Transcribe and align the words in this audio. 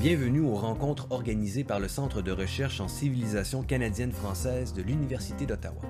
Bienvenue 0.00 0.42
aux 0.42 0.54
rencontres 0.54 1.08
organisées 1.10 1.64
par 1.64 1.80
le 1.80 1.88
Centre 1.88 2.22
de 2.22 2.30
recherche 2.30 2.80
en 2.80 2.86
civilisation 2.86 3.64
canadienne-française 3.64 4.72
de 4.72 4.80
l'Université 4.80 5.44
d'Ottawa. 5.44 5.82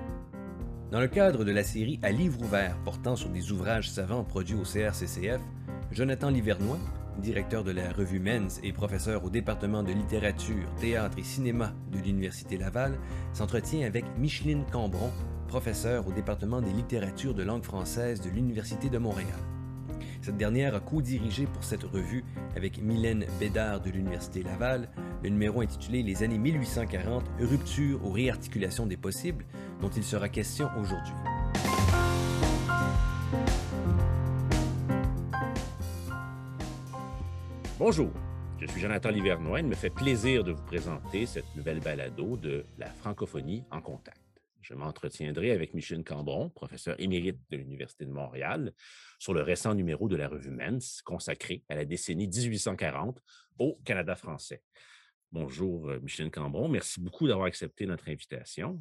Dans 0.89 0.99
le 0.99 1.07
cadre 1.07 1.45
de 1.45 1.51
la 1.51 1.63
série 1.63 1.99
À 2.01 2.09
livre 2.09 2.41
ouvert 2.41 2.75
portant 2.83 3.15
sur 3.15 3.29
des 3.29 3.51
ouvrages 3.51 3.87
savants 3.87 4.23
produits 4.23 4.55
au 4.55 4.63
CRCCF, 4.63 5.39
Jonathan 5.91 6.31
Livernois, 6.31 6.79
directeur 7.21 7.63
de 7.63 7.69
la 7.69 7.91
revue 7.91 8.19
Men's 8.19 8.59
et 8.63 8.73
professeur 8.73 9.23
au 9.25 9.29
département 9.29 9.83
de 9.83 9.91
littérature, 9.91 10.73
théâtre 10.81 11.19
et 11.19 11.23
cinéma 11.23 11.71
de 11.91 11.99
l'Université 11.99 12.57
Laval, 12.57 12.97
s'entretient 13.33 13.85
avec 13.85 14.05
Micheline 14.17 14.65
Cambron, 14.71 15.11
professeure 15.47 16.07
au 16.07 16.11
département 16.11 16.63
des 16.63 16.73
littératures 16.73 17.35
de 17.35 17.43
langue 17.43 17.63
française 17.63 18.21
de 18.21 18.31
l'Université 18.31 18.89
de 18.89 18.97
Montréal. 18.97 19.37
Cette 20.29 20.37
dernière 20.37 20.75
a 20.75 20.79
co-dirigé 20.79 21.47
pour 21.47 21.63
cette 21.63 21.81
revue 21.81 22.23
avec 22.55 22.79
Mylène 22.83 23.25
Bédard 23.39 23.81
de 23.81 23.89
l'Université 23.89 24.43
Laval 24.43 24.87
le 25.23 25.29
numéro 25.29 25.61
intitulé 25.61 26.03
Les 26.03 26.21
années 26.21 26.37
1840, 26.37 27.23
rupture 27.39 28.05
ou 28.05 28.11
réarticulation 28.11 28.85
des 28.85 28.95
possibles, 28.95 29.43
dont 29.81 29.89
il 29.89 30.03
sera 30.03 30.29
question 30.29 30.69
aujourd'hui. 30.79 31.15
Bonjour, 37.79 38.11
je 38.59 38.67
suis 38.67 38.81
Jonathan 38.81 39.09
Livernois. 39.09 39.61
Il 39.61 39.65
me 39.65 39.73
fait 39.73 39.89
plaisir 39.89 40.43
de 40.43 40.51
vous 40.51 40.61
présenter 40.61 41.25
cette 41.25 41.55
nouvelle 41.55 41.79
balado 41.79 42.37
de 42.37 42.67
la 42.77 42.91
francophonie 42.91 43.63
en 43.71 43.81
contact. 43.81 44.28
Je 44.69 44.75
m'entretiendrai 44.75 45.49
avec 45.49 45.73
Micheline 45.73 46.03
Cambron, 46.03 46.51
professeur 46.51 46.95
émérite 46.99 47.39
de 47.49 47.57
l'Université 47.57 48.05
de 48.05 48.11
Montréal, 48.11 48.71
sur 49.17 49.33
le 49.33 49.41
récent 49.41 49.73
numéro 49.73 50.07
de 50.07 50.15
la 50.15 50.27
revue 50.27 50.51
Men's 50.51 51.01
consacré 51.01 51.63
à 51.69 51.75
la 51.75 51.85
décennie 51.85 52.27
1840 52.27 53.19
au 53.57 53.79
Canada 53.83 54.15
français. 54.15 54.61
Bonjour, 55.31 55.89
euh, 55.89 55.99
Micheline 56.01 56.29
Cambron. 56.29 56.69
Merci 56.69 57.01
beaucoup 57.01 57.27
d'avoir 57.27 57.47
accepté 57.47 57.87
notre 57.87 58.09
invitation. 58.09 58.79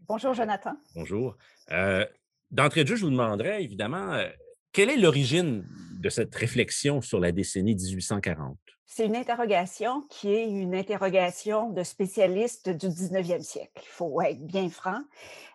Bonjour, 0.00 0.34
Jonathan. 0.34 0.76
Bonjour. 0.94 1.38
Euh, 1.70 2.04
d'entrée 2.50 2.84
de 2.84 2.88
jeu, 2.88 2.96
je 2.96 3.06
vous 3.06 3.10
demanderais 3.10 3.64
évidemment, 3.64 4.12
euh, 4.12 4.28
quelle 4.70 4.90
est 4.90 4.98
l'origine 4.98 5.66
de 5.98 6.10
cette 6.10 6.34
réflexion 6.34 7.00
sur 7.00 7.20
la 7.20 7.32
décennie 7.32 7.74
1840? 7.74 8.58
C'est 8.92 9.06
une 9.06 9.14
interrogation 9.14 10.02
qui 10.10 10.34
est 10.34 10.50
une 10.50 10.74
interrogation 10.74 11.70
de 11.70 11.84
spécialistes 11.84 12.70
du 12.70 12.88
19e 12.88 13.40
siècle. 13.40 13.70
Il 13.76 13.88
faut 13.88 14.20
être 14.20 14.44
bien 14.44 14.68
franc. 14.68 14.98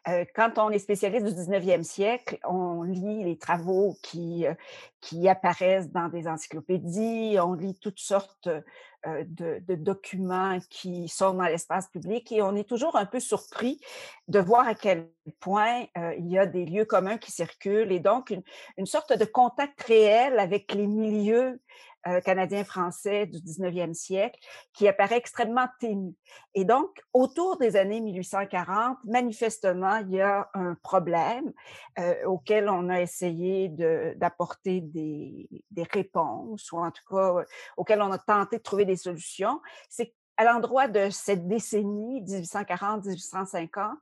Euh, 0.08 0.23
quand 0.33 0.58
on 0.58 0.69
est 0.69 0.80
spécialiste 0.80 1.25
du 1.25 1.33
19e 1.33 1.83
siècle, 1.83 2.38
on 2.47 2.83
lit 2.83 3.25
les 3.25 3.38
travaux 3.38 3.97
qui, 4.02 4.47
euh, 4.47 4.53
qui 5.02 5.27
apparaissent 5.27 5.92
dans 5.92 6.08
des 6.08 6.30
encyclopédies, 6.30 7.36
on 7.42 7.55
lit 7.55 7.77
toutes 7.81 8.00
sortes 8.00 8.47
euh, 8.47 9.23
de, 9.25 9.61
de, 9.67 9.75
documents 9.75 10.58
qui 10.70 11.09
sont 11.09 11.33
dans 11.33 11.44
l'espace 11.44 11.89
public 11.89 12.31
et 12.31 12.42
on 12.42 12.55
est 12.55 12.67
toujours 12.67 12.95
un 12.95 13.05
peu 13.05 13.20
surpris 13.20 13.81
de 14.30 14.39
voir 14.39 14.66
à 14.66 14.75
quel 14.75 15.09
point 15.42 15.86
il 16.17 16.27
y 16.31 16.39
a 16.39 16.45
des 16.45 16.66
lieux 16.66 16.86
communs 16.86 17.17
qui 17.17 17.31
circulent 17.31 17.92
et 17.92 17.99
donc 17.99 18.31
une, 18.31 18.42
une 18.77 18.88
sorte 18.88 19.14
de 19.14 19.25
contact 19.25 19.81
réel 19.83 20.39
avec 20.39 20.73
les 20.73 20.88
milieux 20.88 21.59
euh, 22.08 22.22
canadien-français 22.22 23.25
du 23.25 23.39
19e 23.39 23.95
siècle 23.95 24.39
qui 24.73 24.88
apparaît 24.88 25.17
extrêmement 25.17 25.67
ténu. 25.80 26.14
Et 26.53 26.64
donc, 26.64 27.02
autour 27.14 27.58
des 27.58 27.75
années 27.75 28.00
1840, 28.00 28.98
manifestement, 29.06 29.98
il 29.98 30.11
y 30.11 30.22
a 30.22 30.48
un 30.53 30.76
problème 30.76 31.52
euh, 31.98 32.14
auquel 32.26 32.70
on 32.70 32.89
a 32.89 33.02
essayé 33.02 33.70
d'apporter 33.70 34.81
des, 34.81 35.50
réponses, 35.92 36.72
ou 36.72 36.78
en 36.78 36.92
tout 36.92 37.03
cas, 37.09 37.39
euh, 37.39 37.44
auquel 37.76 38.02
on 38.03 38.11
a 38.11 38.20
tenté 38.20 38.58
de 38.58 38.61
trouver 38.61 38.86
des 38.86 38.98
solutions. 38.98 39.59
C'est 39.89 40.14
à 40.38 40.44
l'endroit 40.44 40.88
de 40.88 41.09
cette 41.09 41.48
décennie 41.48 42.22
1840-1850, 42.22 43.95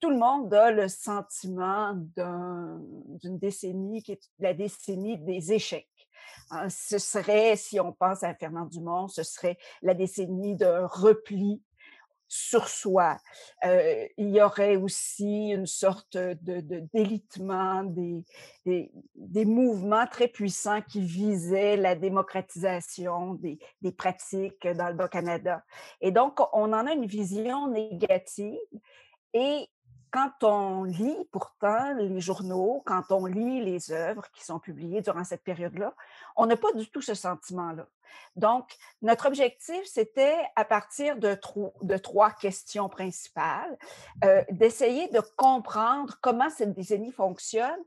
tout 0.00 0.10
le 0.10 0.18
monde 0.18 0.52
a 0.52 0.70
le 0.70 0.88
sentiment 0.88 1.94
d'une 1.94 3.38
décennie 3.38 4.02
qui 4.02 4.12
est 4.12 4.30
la 4.38 4.54
décennie 4.54 5.18
des 5.18 5.52
échecs. 5.52 5.99
Hein, 6.50 6.68
ce 6.68 6.98
serait, 6.98 7.56
si 7.56 7.80
on 7.80 7.92
pense 7.92 8.22
à 8.22 8.34
Fernand 8.34 8.66
Dumont, 8.66 9.08
ce 9.08 9.22
serait 9.22 9.58
la 9.82 9.94
décennie 9.94 10.56
d'un 10.56 10.86
repli 10.86 11.62
sur 12.30 12.68
soi. 12.68 13.18
Euh, 13.64 14.06
il 14.16 14.30
y 14.30 14.40
aurait 14.40 14.76
aussi 14.76 15.48
une 15.48 15.66
sorte 15.66 16.16
de, 16.16 16.62
délitement 16.94 17.82
des, 17.82 18.24
des, 18.64 19.44
mouvements 19.44 20.06
très 20.06 20.28
puissants 20.28 20.80
qui 20.80 21.00
visaient 21.00 21.76
la 21.76 21.96
démocratisation 21.96 23.34
des, 23.34 23.58
des 23.82 23.90
pratiques 23.90 24.66
dans 24.66 24.88
le 24.88 24.94
Bas-Canada. 24.94 25.64
Et 26.00 26.12
donc, 26.12 26.38
on 26.52 26.72
en 26.72 26.86
a 26.86 26.92
une 26.92 27.06
vision 27.06 27.66
négative 27.66 28.60
et 29.34 29.68
quand 30.10 30.42
on 30.42 30.84
lit 30.84 31.28
pourtant 31.30 31.92
les 31.94 32.20
journaux, 32.20 32.82
quand 32.86 33.10
on 33.10 33.26
lit 33.26 33.62
les 33.62 33.92
œuvres 33.92 34.28
qui 34.32 34.44
sont 34.44 34.58
publiées 34.58 35.02
durant 35.02 35.24
cette 35.24 35.42
période-là, 35.42 35.94
on 36.36 36.46
n'a 36.46 36.56
pas 36.56 36.72
du 36.72 36.88
tout 36.90 37.02
ce 37.02 37.14
sentiment-là. 37.14 37.86
Donc, 38.36 38.76
notre 39.02 39.26
objectif, 39.26 39.84
c'était, 39.84 40.36
à 40.56 40.64
partir 40.64 41.16
de, 41.16 41.38
trois 41.96 42.30
questions 42.32 42.88
principales, 42.88 43.78
euh, 44.24 44.42
d'essayer 44.50 45.08
de 45.08 45.20
comprendre 45.36 46.16
comment 46.20 46.50
cette 46.50 46.72
décennie 46.72 47.12
fonctionne 47.12 47.80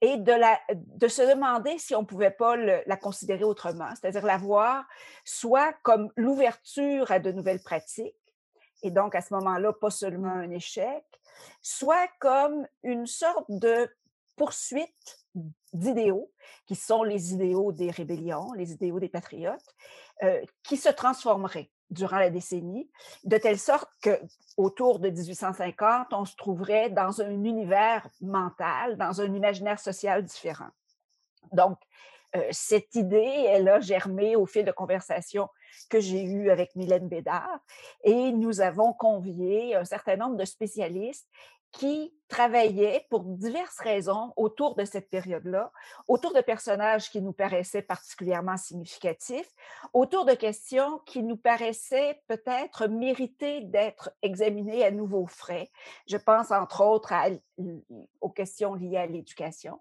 et 0.00 0.16
de 0.16 1.08
se 1.08 1.22
demander 1.22 1.78
si 1.78 1.94
on 1.94 2.02
ne 2.02 2.06
pouvait 2.06 2.30
pas 2.30 2.56
la 2.56 2.96
considérer 2.96 3.44
autrement, 3.44 3.88
c'est-à-dire 3.90 4.24
la 4.24 4.36
voir 4.36 4.84
soit 5.24 5.72
comme 5.82 6.10
l'ouverture 6.16 7.10
à 7.10 7.18
de 7.18 7.32
nouvelles 7.32 7.62
pratiques, 7.62 8.14
et 8.82 8.92
donc 8.92 9.16
à 9.16 9.20
ce 9.20 9.34
moment-là, 9.34 9.72
pas 9.72 9.90
seulement 9.90 10.30
un 10.30 10.50
échec, 10.50 11.04
soit 11.62 12.08
comme 12.18 12.66
une 12.82 13.06
sorte 13.06 13.46
de 13.48 13.88
poursuite 14.36 15.26
d'idéaux, 15.72 16.30
qui 16.66 16.74
sont 16.74 17.02
les 17.02 17.34
idéaux 17.34 17.72
des 17.72 17.90
rébellions, 17.90 18.52
les 18.52 18.72
idéaux 18.72 19.00
des 19.00 19.08
patriotes, 19.08 19.74
euh, 20.22 20.40
qui 20.62 20.76
se 20.76 20.88
transformeraient 20.88 21.70
durant 21.90 22.18
la 22.18 22.30
décennie, 22.30 22.90
de 23.24 23.36
telle 23.38 23.58
sorte 23.58 23.90
que 24.02 24.20
autour 24.56 24.98
de 24.98 25.10
1850, 25.10 26.12
on 26.12 26.24
se 26.24 26.36
trouverait 26.36 26.90
dans 26.90 27.20
un 27.20 27.30
univers 27.30 28.08
mental, 28.20 28.96
dans 28.96 29.20
un 29.20 29.32
imaginaire 29.34 29.80
social 29.80 30.22
différent. 30.24 30.68
Donc, 31.52 31.78
euh, 32.36 32.46
cette 32.50 32.94
idée, 32.94 33.46
elle 33.48 33.68
a 33.68 33.80
germé 33.80 34.36
au 34.36 34.44
fil 34.44 34.64
de 34.64 34.72
conversations 34.72 35.48
que 35.90 36.00
j'ai 36.00 36.22
eues 36.22 36.50
avec 36.50 36.74
Mylène 36.76 37.08
Bédard 37.08 37.60
et 38.04 38.32
nous 38.32 38.60
avons 38.60 38.92
convié 38.92 39.74
un 39.74 39.84
certain 39.84 40.16
nombre 40.16 40.36
de 40.36 40.44
spécialistes 40.44 41.28
qui 41.72 42.14
travaillaient 42.28 43.06
pour 43.10 43.24
diverses 43.24 43.78
raisons 43.78 44.32
autour 44.36 44.74
de 44.74 44.84
cette 44.84 45.10
période-là, 45.10 45.70
autour 46.06 46.34
de 46.34 46.40
personnages 46.40 47.10
qui 47.10 47.20
nous 47.20 47.32
paraissaient 47.32 47.82
particulièrement 47.82 48.56
significatifs, 48.56 49.50
autour 49.92 50.24
de 50.24 50.34
questions 50.34 50.98
qui 51.06 51.22
nous 51.22 51.36
paraissaient 51.36 52.22
peut-être 52.26 52.86
mériter 52.86 53.62
d'être 53.62 54.10
examinées 54.22 54.84
à 54.84 54.90
nouveau 54.90 55.26
frais. 55.26 55.70
Je 56.06 56.16
pense 56.16 56.50
entre 56.50 56.82
autres 56.82 57.12
aux 58.20 58.30
questions 58.30 58.74
liées 58.74 58.98
à 58.98 59.06
l'éducation. 59.06 59.80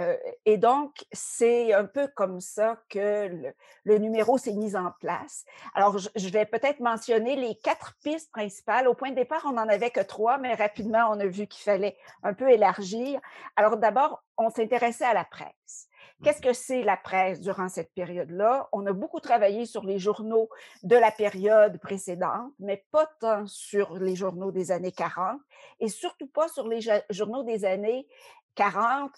Euh, 0.00 0.16
et 0.44 0.58
donc, 0.58 1.04
c'est 1.12 1.72
un 1.72 1.84
peu 1.84 2.08
comme 2.08 2.40
ça 2.40 2.80
que 2.88 3.52
le, 3.84 3.98
numéro 3.98 4.38
s'est 4.38 4.52
mis 4.52 4.76
en 4.76 4.92
place. 5.00 5.44
Alors, 5.74 5.98
je, 5.98 6.28
vais 6.28 6.46
peut-être 6.46 6.80
mentionner 6.80 7.36
les 7.36 7.56
quatre 7.56 7.94
pistes 8.02 8.30
principales. 8.30 8.88
Au 8.88 8.94
point 8.94 9.10
de 9.10 9.16
départ, 9.16 9.42
on 9.46 9.52
n'en 9.52 9.68
avait 9.68 9.90
que 9.90 10.00
trois, 10.00 10.38
mais 10.38 10.54
rapidement, 10.54 11.08
on 11.10 11.20
a 11.20 11.26
vu 11.26 11.46
qu'il 11.46 11.62
fallait 11.62 11.96
un 12.22 12.34
peu 12.34 12.50
élargir. 12.50 13.20
Alors, 13.56 13.76
d'abord, 13.76 14.22
on 14.36 14.50
s'intéressait 14.50 15.04
à 15.04 15.14
la 15.14 15.24
presse. 15.24 15.88
Qu'est-ce 16.24 16.42
que 16.42 16.52
c'est 16.52 16.82
la 16.82 16.96
presse 16.96 17.40
durant 17.40 17.68
cette 17.68 17.92
période-là? 17.94 18.68
On 18.72 18.84
a 18.86 18.92
beaucoup 18.92 19.20
travaillé 19.20 19.66
sur 19.66 19.84
les 19.84 20.00
journaux 20.00 20.48
de 20.82 20.96
la 20.96 21.12
période 21.12 21.78
précédente, 21.78 22.52
mais 22.58 22.84
pas 22.90 23.06
tant 23.20 23.46
sur 23.46 23.94
les 23.94 24.16
journaux 24.16 24.50
des 24.50 24.72
années 24.72 24.90
40 24.90 25.40
et 25.78 25.88
surtout 25.88 26.26
pas 26.26 26.48
sur 26.48 26.66
les 26.66 26.80
journaux 27.10 27.44
des 27.44 27.64
années 27.64 28.08
40 28.56 29.12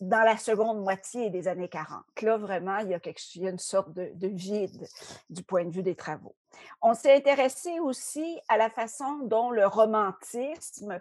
dans 0.00 0.22
la 0.22 0.36
seconde 0.36 0.82
moitié 0.82 1.30
des 1.30 1.48
années 1.48 1.68
40. 1.68 2.02
Là, 2.22 2.36
vraiment, 2.36 2.78
il 2.78 2.88
y 2.88 2.94
a, 2.94 3.50
une 3.50 3.58
sorte 3.58 3.92
de, 3.92 4.28
vide 4.28 4.86
du 5.28 5.42
point 5.42 5.64
de 5.64 5.70
vue 5.70 5.82
des 5.82 5.94
travaux. 5.94 6.34
On 6.82 6.94
s'est 6.94 7.14
intéressé 7.14 7.80
aussi 7.80 8.40
à 8.48 8.56
la 8.56 8.70
façon 8.70 9.18
dont 9.24 9.50
le 9.50 9.66
romantisme, 9.66 11.00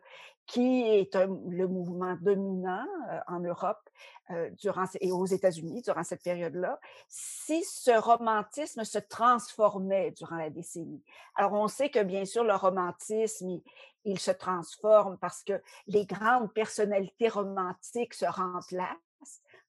qui 0.49 0.81
est 0.81 1.15
le 1.15 1.67
mouvement 1.67 2.17
dominant 2.19 2.85
euh, 3.11 3.19
en 3.27 3.39
Europe 3.39 3.87
euh, 4.31 4.49
durant, 4.57 4.85
et 4.99 5.11
aux 5.11 5.27
États-Unis 5.27 5.83
durant 5.83 6.03
cette 6.03 6.23
période-là, 6.23 6.79
si 7.07 7.63
ce 7.63 7.91
romantisme 7.99 8.83
se 8.83 8.97
transformait 8.97 10.09
durant 10.11 10.37
la 10.37 10.49
décennie. 10.49 11.03
Alors, 11.35 11.53
on 11.53 11.67
sait 11.67 11.89
que 11.89 12.01
bien 12.01 12.25
sûr, 12.25 12.43
le 12.43 12.55
romantisme, 12.55 13.61
il 14.05 14.19
se 14.19 14.31
transforme 14.31 15.19
parce 15.19 15.43
que 15.43 15.61
les 15.85 16.07
grandes 16.07 16.51
personnalités 16.51 17.29
romantiques 17.29 18.15
se 18.15 18.25
remplacent 18.25 18.97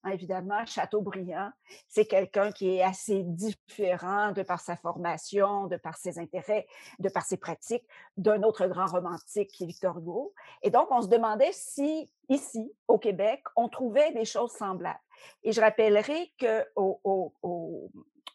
évidemment, 0.08 0.64
Chateaubriand, 0.66 1.50
c'est 1.88 2.06
quelqu'un 2.06 2.52
qui 2.52 2.76
est 2.76 2.82
assez 2.82 3.22
différent 3.22 4.32
de 4.32 4.42
par 4.42 4.60
sa 4.60 4.76
formation, 4.76 5.66
de 5.66 5.76
par 5.76 5.96
ses 5.96 6.18
intérêts, 6.18 6.66
de 6.98 7.08
par 7.08 7.24
ses 7.24 7.36
pratiques, 7.36 7.86
d'un 8.16 8.42
autre 8.42 8.66
grand 8.66 8.86
romantique 8.86 9.50
qui 9.50 9.64
est 9.64 9.66
Victor 9.66 9.98
Hugo. 9.98 10.34
Et 10.62 10.70
donc, 10.70 10.88
on 10.90 11.02
se 11.02 11.08
demandait 11.08 11.52
si, 11.52 12.10
ici, 12.28 12.72
au 12.88 12.98
Québec, 12.98 13.42
on 13.56 13.68
trouvait 13.68 14.12
des 14.12 14.24
choses 14.24 14.52
semblables. 14.52 15.00
Et 15.42 15.52
je 15.52 15.60
rappellerai 15.60 16.32
qu'au 16.38 17.00
au, 17.04 17.34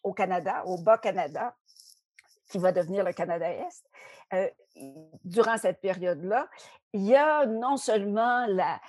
au, 0.04 0.14
Canada, 0.14 0.64
au 0.66 0.78
Bas-Canada, 0.78 1.56
qui 2.50 2.60
va 2.60 2.72
devenir 2.72 3.04
le 3.04 3.12
Canada-Est, 3.12 3.90
euh, 4.34 4.48
durant 5.24 5.58
cette 5.58 5.82
période-là, 5.82 6.48
il 6.94 7.04
y 7.06 7.16
a 7.16 7.46
non 7.46 7.76
seulement 7.76 8.46
la, 8.48 8.80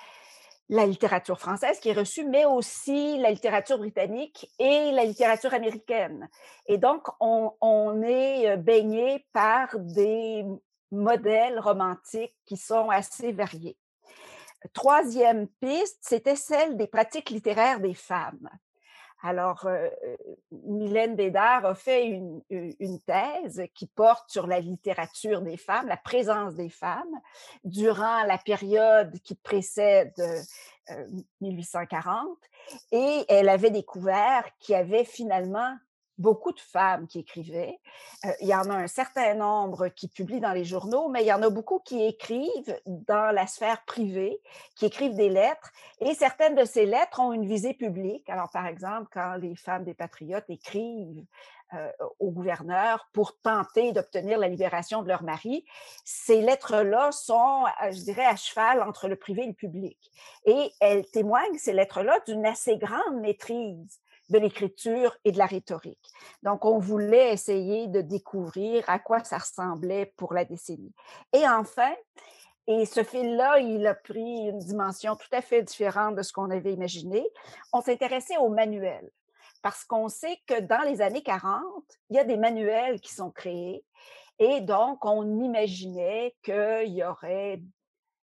la 0.68 0.86
littérature 0.86 1.38
française 1.38 1.78
qui 1.78 1.90
est 1.90 1.98
reçue, 1.98 2.24
mais 2.24 2.44
aussi 2.44 3.18
la 3.18 3.30
littérature 3.30 3.78
britannique 3.78 4.50
et 4.58 4.90
la 4.92 5.04
littérature 5.04 5.54
américaine. 5.54 6.28
Et 6.66 6.78
donc, 6.78 7.06
on, 7.20 8.02
est 8.02 8.50
euh, 8.50 8.56
baigné 8.56 9.26
par 9.32 9.78
des 9.78 10.44
modèles 10.90 11.60
romantiques 11.60 12.34
qui 12.44 12.56
sont 12.56 12.90
assez 12.90 13.32
variés. 13.32 13.76
Troisième 14.72 15.46
piste, 15.60 15.98
c'était 16.00 16.36
celle 16.36 16.76
des 16.76 16.88
pratiques 16.88 17.30
littéraires 17.30 17.80
des 17.80 17.94
femmes. 17.94 18.48
Alors, 19.26 19.66
euh, 19.66 19.88
Mylène 20.52 21.16
Bédard 21.16 21.66
a 21.66 21.74
fait 21.74 22.06
une, 22.06 22.42
thèse 23.06 23.64
qui 23.74 23.88
porte 23.88 24.30
sur 24.30 24.46
la 24.46 24.60
littérature 24.60 25.42
des 25.42 25.56
femmes, 25.56 25.88
la 25.88 25.96
présence 25.96 26.54
des 26.54 26.68
femmes 26.68 27.20
durant 27.64 28.22
la 28.22 28.38
période 28.38 29.18
qui 29.24 29.34
précède 29.34 30.14
1840. 31.40 32.38
Et 32.92 33.24
elle 33.28 33.48
avait 33.48 33.72
découvert 33.72 34.44
qu'il 34.60 34.74
y 34.74 34.76
avait 34.76 35.04
finalement 35.04 35.74
beaucoup 36.18 36.52
de 36.52 36.60
femmes 36.60 37.06
qui 37.06 37.20
écrivaient. 37.20 37.78
Euh, 38.24 38.32
il 38.40 38.48
y 38.48 38.54
en 38.54 38.68
a 38.70 38.74
un 38.74 38.86
certain 38.86 39.34
nombre 39.34 39.88
qui 39.88 40.08
publient 40.08 40.40
dans 40.40 40.52
les 40.52 40.64
journaux, 40.64 41.08
mais 41.08 41.22
il 41.22 41.26
y 41.26 41.32
en 41.32 41.42
a 41.42 41.50
beaucoup 41.50 41.80
qui 41.80 42.04
écrivent 42.04 42.80
dans 42.86 43.34
la 43.34 43.46
sphère 43.46 43.84
privée, 43.84 44.40
qui 44.76 44.86
écrivent 44.86 45.14
des 45.14 45.28
lettres, 45.28 45.70
et 46.00 46.14
certaines 46.14 46.54
de 46.54 46.64
ces 46.64 46.86
lettres 46.86 47.20
ont 47.20 47.32
une 47.32 47.46
visée 47.46 47.74
publique. 47.74 48.28
Alors, 48.28 48.50
par 48.50 48.66
exemple, 48.66 49.08
quand 49.12 49.34
les 49.34 49.56
femmes 49.56 49.84
des 49.84 49.94
patriotes 49.94 50.48
écrivent 50.48 51.24
euh, 51.74 51.90
au 52.20 52.30
gouverneur 52.30 53.08
pour 53.12 53.40
tenter 53.40 53.92
d'obtenir 53.92 54.38
la 54.38 54.48
libération 54.48 55.02
de 55.02 55.08
leur 55.08 55.24
mari, 55.24 55.64
ces 56.04 56.40
lettres-là 56.40 57.10
sont, 57.12 57.64
euh, 57.82 57.90
je 57.90 58.02
dirais, 58.04 58.24
à 58.24 58.36
cheval 58.36 58.82
entre 58.82 59.08
le 59.08 59.16
privé 59.16 59.42
et 59.42 59.48
le 59.48 59.52
public. 59.52 59.98
Et 60.44 60.70
elles 60.80 61.04
témoignent, 61.10 61.58
ces 61.58 61.72
lettres-là, 61.72 62.20
d'une 62.26 62.46
assez 62.46 62.76
grande 62.76 63.20
maîtrise 63.20 64.00
de 64.28 64.38
l'écriture 64.38 65.16
et 65.24 65.32
de 65.32 65.38
la 65.38 65.46
rhétorique. 65.46 66.10
Donc, 66.42 66.64
on 66.64 66.78
voulait 66.78 67.32
essayer 67.32 67.86
de 67.86 68.00
découvrir 68.00 68.84
à 68.88 68.98
quoi 68.98 69.22
ça 69.24 69.38
ressemblait 69.38 70.12
pour 70.16 70.34
la 70.34 70.44
décennie. 70.44 70.94
Et 71.32 71.46
enfin, 71.48 71.92
et 72.66 72.84
ce 72.84 73.04
fil-là, 73.04 73.60
il 73.60 73.86
a 73.86 73.94
pris 73.94 74.48
une 74.48 74.58
dimension 74.58 75.14
tout 75.14 75.28
à 75.32 75.40
fait 75.40 75.62
différente 75.62 76.16
de 76.16 76.22
ce 76.22 76.32
qu'on 76.32 76.50
avait 76.50 76.72
imaginé. 76.72 77.24
On 77.72 77.80
s'intéressait 77.80 78.38
aux 78.38 78.48
manuels 78.48 79.08
parce 79.62 79.84
qu'on 79.84 80.08
sait 80.08 80.38
que 80.46 80.60
dans 80.60 80.82
les 80.82 81.00
années 81.00 81.22
40, 81.22 81.62
il 82.10 82.16
y 82.16 82.18
a 82.18 82.24
des 82.24 82.36
manuels 82.36 83.00
qui 83.00 83.14
sont 83.14 83.30
créés 83.30 83.84
et 84.38 84.60
donc 84.60 85.04
on 85.04 85.40
imaginait 85.40 86.36
qu'il 86.42 86.88
y 86.88 87.04
aurait 87.04 87.60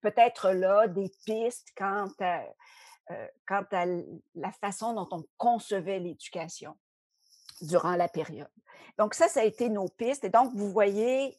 peut-être 0.00 0.50
là 0.50 0.87
des 0.87 1.11
pistes 1.25 1.69
quant 1.76 2.08
à 2.20 2.43
euh, 3.11 3.27
quant 3.47 3.65
à 3.73 3.87
la 4.35 4.53
façon 4.53 4.95
dont 4.95 5.09
on 5.11 5.25
concevait 5.37 5.99
l'éducation 5.99 6.77
durant 7.61 7.97
la 7.97 8.09
période. 8.09 8.49
Donc 8.99 9.15
ça, 9.15 9.29
ça 9.29 9.41
a 9.41 9.45
été 9.45 9.69
nos 9.69 9.89
pistes. 9.89 10.25
Et 10.25 10.31
donc, 10.31 10.55
vous 10.55 10.71
voyez 10.71 11.37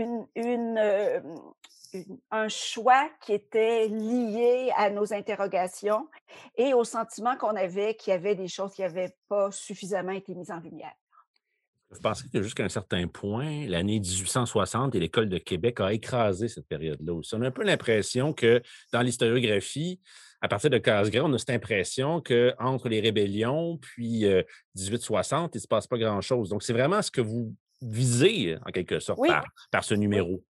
euh, 0.00 1.20
un 2.30 2.48
choix 2.48 3.10
qui 3.20 3.32
était 3.32 3.88
lié 3.88 4.72
à 4.76 4.90
nos 4.90 5.12
interrogations 5.12 6.08
et 6.56 6.72
au 6.72 6.84
sentiment 6.84 7.36
qu'on 7.36 7.56
avait 7.56 7.94
qu'il 7.94 8.12
y 8.12 8.14
avait 8.14 8.34
des 8.34 8.48
choses 8.48 8.72
qui 8.74 8.82
n'avaient 8.82 9.14
pas 9.28 9.50
suffisamment 9.50 10.12
été 10.12 10.34
mises 10.34 10.50
en 10.50 10.60
lumière. 10.60 10.94
Vous 11.90 12.00
pensez 12.00 12.28
que 12.28 12.40
jusqu'à 12.40 12.64
un 12.64 12.68
certain 12.68 13.08
point, 13.08 13.66
l'année 13.66 13.98
1860 13.98 14.94
et 14.94 15.00
l'École 15.00 15.28
de 15.28 15.38
Québec 15.38 15.80
a 15.80 15.92
écrasé 15.92 16.46
cette 16.46 16.68
période-là 16.68 17.12
aussi. 17.12 17.34
On 17.34 17.42
a 17.42 17.48
un 17.48 17.50
peu 17.50 17.64
l'impression 17.64 18.32
que 18.32 18.62
dans 18.92 19.02
l'historiographie, 19.02 20.00
à 20.40 20.48
partir 20.48 20.70
de 20.70 20.78
Casgrain, 20.78 21.24
on 21.24 21.34
a 21.34 21.38
cette 21.38 21.50
impression 21.50 22.20
qu'entre 22.20 22.88
les 22.88 23.00
rébellions 23.00 23.78
puis 23.78 24.24
1860, 24.74 25.54
il 25.54 25.58
ne 25.58 25.60
se 25.60 25.68
passe 25.68 25.86
pas 25.86 25.98
grand-chose. 25.98 26.48
Donc, 26.48 26.62
c'est 26.62 26.72
vraiment 26.72 27.02
ce 27.02 27.10
que 27.10 27.20
vous 27.20 27.54
visez, 27.82 28.56
en 28.66 28.70
quelque 28.70 29.00
sorte, 29.00 29.20
par, 29.70 29.84
ce 29.84 29.94
numéro. 29.94 30.42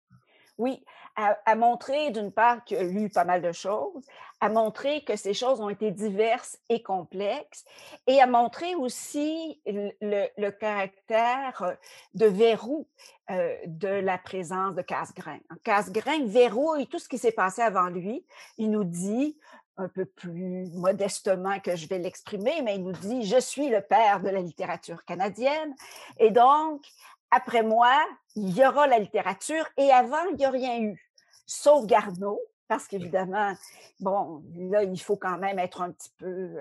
Oui, 0.57 0.83
à, 1.17 1.55
montrer 1.55 2.11
d'une 2.11 2.33
part 2.33 2.65
qu'il 2.65 2.77
y 2.77 2.81
a 2.81 2.85
eu 2.85 3.09
pas 3.09 3.25
mal 3.25 3.43
de 3.43 3.53
choses, 3.53 4.05
à 4.41 4.49
montrer 4.49 5.03
que 5.05 5.17
ces 5.17 5.35
choses 5.35 5.61
ont 5.61 5.69
été 5.69 5.91
diverses 5.91 6.59
et 6.69 6.83
complexes, 6.83 7.65
et 8.07 8.21
à 8.21 8.27
montrer 8.27 8.75
aussi 8.75 9.61
le, 9.67 10.51
caractère 10.51 11.77
de 12.15 12.27
verrou 12.27 12.89
de 13.29 13.89
la 13.89 14.19
présence 14.19 14.75
de 14.75 14.83
Casgrain. 14.83 15.39
Casgrain 15.65 16.25
verrouille 16.27 16.87
tout 16.87 16.99
ce 16.99 17.09
qui 17.09 17.19
s'est 17.19 17.33
passé 17.33 17.63
avant 17.63 17.89
lui. 17.89 18.25
Il 18.57 18.71
nous 18.71 18.85
dit 18.85 19.37
un 19.79 19.89
peu 19.89 20.05
plus 20.05 20.67
modestement 20.75 21.61
que 21.61 21.77
je 21.77 21.89
vais 21.89 21.99
l'exprimer, 21.99 22.61
mais 22.63 22.77
il 22.77 22.85
nous 22.85 22.93
dit 22.93 23.25
Je 23.25 23.41
suis 23.41 23.69
le 23.69 23.81
père 23.81 24.21
de 24.21 24.29
la 24.29 24.41
littérature 24.41 25.05
canadienne. 25.05 25.75
Et 26.19 26.31
donc, 26.31 26.83
après 27.31 27.63
moi, 27.63 27.97
il 28.35 28.57
y 28.57 28.67
aura 28.67 28.87
la 28.87 28.99
littérature 28.99 29.67
et 29.77 29.91
avant, 29.91 30.25
il 30.31 30.37
n'y 30.37 30.45
a 30.45 30.51
rien 30.51 30.81
eu, 30.81 31.11
sauf 31.47 31.87
Garneau, 31.87 32.41
parce 32.69 32.87
qu'évidemment, 32.87 33.55
bon, 34.01 34.43
là, 34.55 34.83
il 34.83 35.01
faut 35.01 35.17
quand 35.17 35.39
même 35.39 35.59
être 35.59 35.81
un 35.81 35.91
petit 35.91 36.13
peu, 36.19 36.57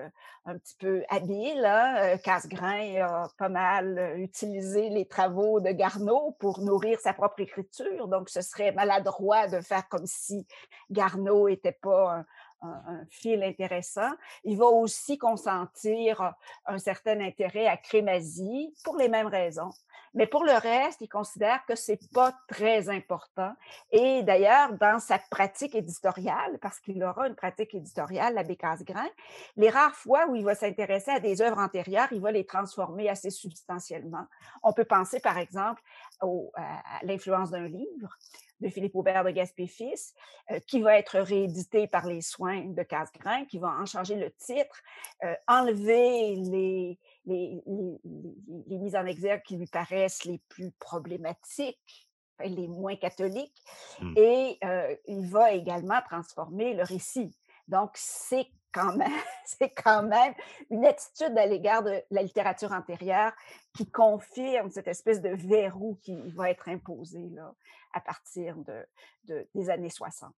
un 0.46 0.56
petit 0.56 0.76
peu 0.78 1.04
habile. 1.10 1.64
Hein. 1.66 2.16
Casgrain 2.18 2.96
a 3.02 3.28
pas 3.36 3.50
mal 3.50 4.14
utilisé 4.16 4.88
les 4.88 5.06
travaux 5.06 5.60
de 5.60 5.70
Garneau 5.70 6.36
pour 6.38 6.60
nourrir 6.60 6.98
sa 7.00 7.12
propre 7.12 7.40
écriture, 7.40 8.08
donc 8.08 8.30
ce 8.30 8.40
serait 8.40 8.72
maladroit 8.72 9.48
de 9.48 9.60
faire 9.60 9.88
comme 9.88 10.06
si 10.06 10.46
Garneau 10.90 11.48
n'était 11.48 11.72
pas 11.72 12.16
un, 12.16 12.26
un, 12.62 13.04
fil 13.10 13.42
intéressant. 13.42 14.10
Il 14.44 14.58
va 14.58 14.66
aussi 14.66 15.18
consentir 15.18 16.34
un 16.66 16.78
certain 16.78 17.20
intérêt 17.20 17.66
à 17.66 17.76
Crémazie 17.76 18.74
pour 18.84 18.96
les 18.96 19.08
mêmes 19.08 19.26
raisons. 19.26 19.70
Mais 20.14 20.26
pour 20.26 20.44
le 20.44 20.52
reste, 20.52 21.00
il 21.00 21.08
considère 21.08 21.64
que 21.66 21.74
c'est 21.74 22.00
pas 22.12 22.34
très 22.48 22.88
important. 22.88 23.52
Et 23.90 24.22
d'ailleurs, 24.22 24.72
dans 24.74 24.98
sa 24.98 25.18
pratique 25.18 25.74
éditoriale, 25.74 26.58
parce 26.60 26.80
qu'il 26.80 27.02
aura 27.04 27.28
une 27.28 27.34
pratique 27.34 27.74
éditoriale, 27.74 28.34
l'abbé 28.34 28.56
Casgrain, 28.56 29.08
les 29.56 29.70
rares 29.70 29.94
fois 29.94 30.26
où 30.28 30.34
il 30.34 30.44
va 30.44 30.54
s'intéresser 30.54 31.10
à 31.10 31.20
des 31.20 31.42
œuvres 31.42 31.58
antérieures, 31.58 32.08
il 32.12 32.20
va 32.20 32.32
les 32.32 32.44
transformer 32.44 33.08
assez 33.08 33.30
substantiellement. 33.30 34.26
On 34.62 34.72
peut 34.72 34.84
penser, 34.84 35.20
par 35.20 35.38
exemple, 35.38 35.82
à 36.20 37.04
l'influence 37.04 37.50
d'un 37.50 37.68
livre 37.68 38.16
de 38.60 38.68
Philippe 38.68 38.96
Aubert 38.96 39.24
de 39.24 39.30
Gaspé-Fils, 39.30 40.14
euh, 40.50 40.58
qui 40.66 40.80
va 40.80 40.98
être 40.98 41.18
réédité 41.20 41.86
par 41.86 42.06
les 42.06 42.20
soins 42.20 42.64
de 42.64 42.82
Casgrain, 42.82 43.44
qui 43.44 43.58
va 43.58 43.68
en 43.68 43.86
changer 43.86 44.16
le 44.16 44.30
titre, 44.32 44.82
euh, 45.24 45.34
enlever 45.46 46.36
les, 46.36 46.98
les, 47.28 47.62
les, 47.66 48.78
mises 48.78 48.96
en 48.96 49.06
exergue 49.06 49.42
qui 49.42 49.56
lui 49.56 49.66
paraissent 49.66 50.24
les 50.24 50.40
plus 50.48 50.70
problématiques, 50.72 52.08
les 52.40 52.68
moins 52.68 52.96
catholiques, 52.96 53.62
mmh. 54.00 54.14
et 54.16 54.58
euh, 54.64 54.96
il 55.06 55.26
va 55.26 55.52
également 55.52 56.00
transformer 56.02 56.74
le 56.74 56.82
récit. 56.82 57.36
Donc, 57.66 57.90
c'est 57.94 58.48
quand 58.72 58.96
même, 58.96 59.12
c'est 59.44 59.70
quand 59.70 60.02
même 60.02 60.34
une 60.70 60.84
attitude 60.86 61.36
à 61.36 61.46
l'égard 61.46 61.82
de 61.82 62.02
la 62.10 62.22
littérature 62.22 62.72
antérieure 62.72 63.32
qui 63.74 63.90
confirme 63.90 64.70
cette 64.70 64.88
espèce 64.88 65.20
de 65.20 65.30
verrou 65.30 65.98
qui 66.02 66.16
va 66.30 66.50
être 66.50 66.68
imposé 66.68 67.28
là, 67.30 67.54
à 67.92 68.00
partir 68.00 68.56
de, 68.56 69.46
des 69.54 69.70
années 69.70 69.90
60. 69.90 70.32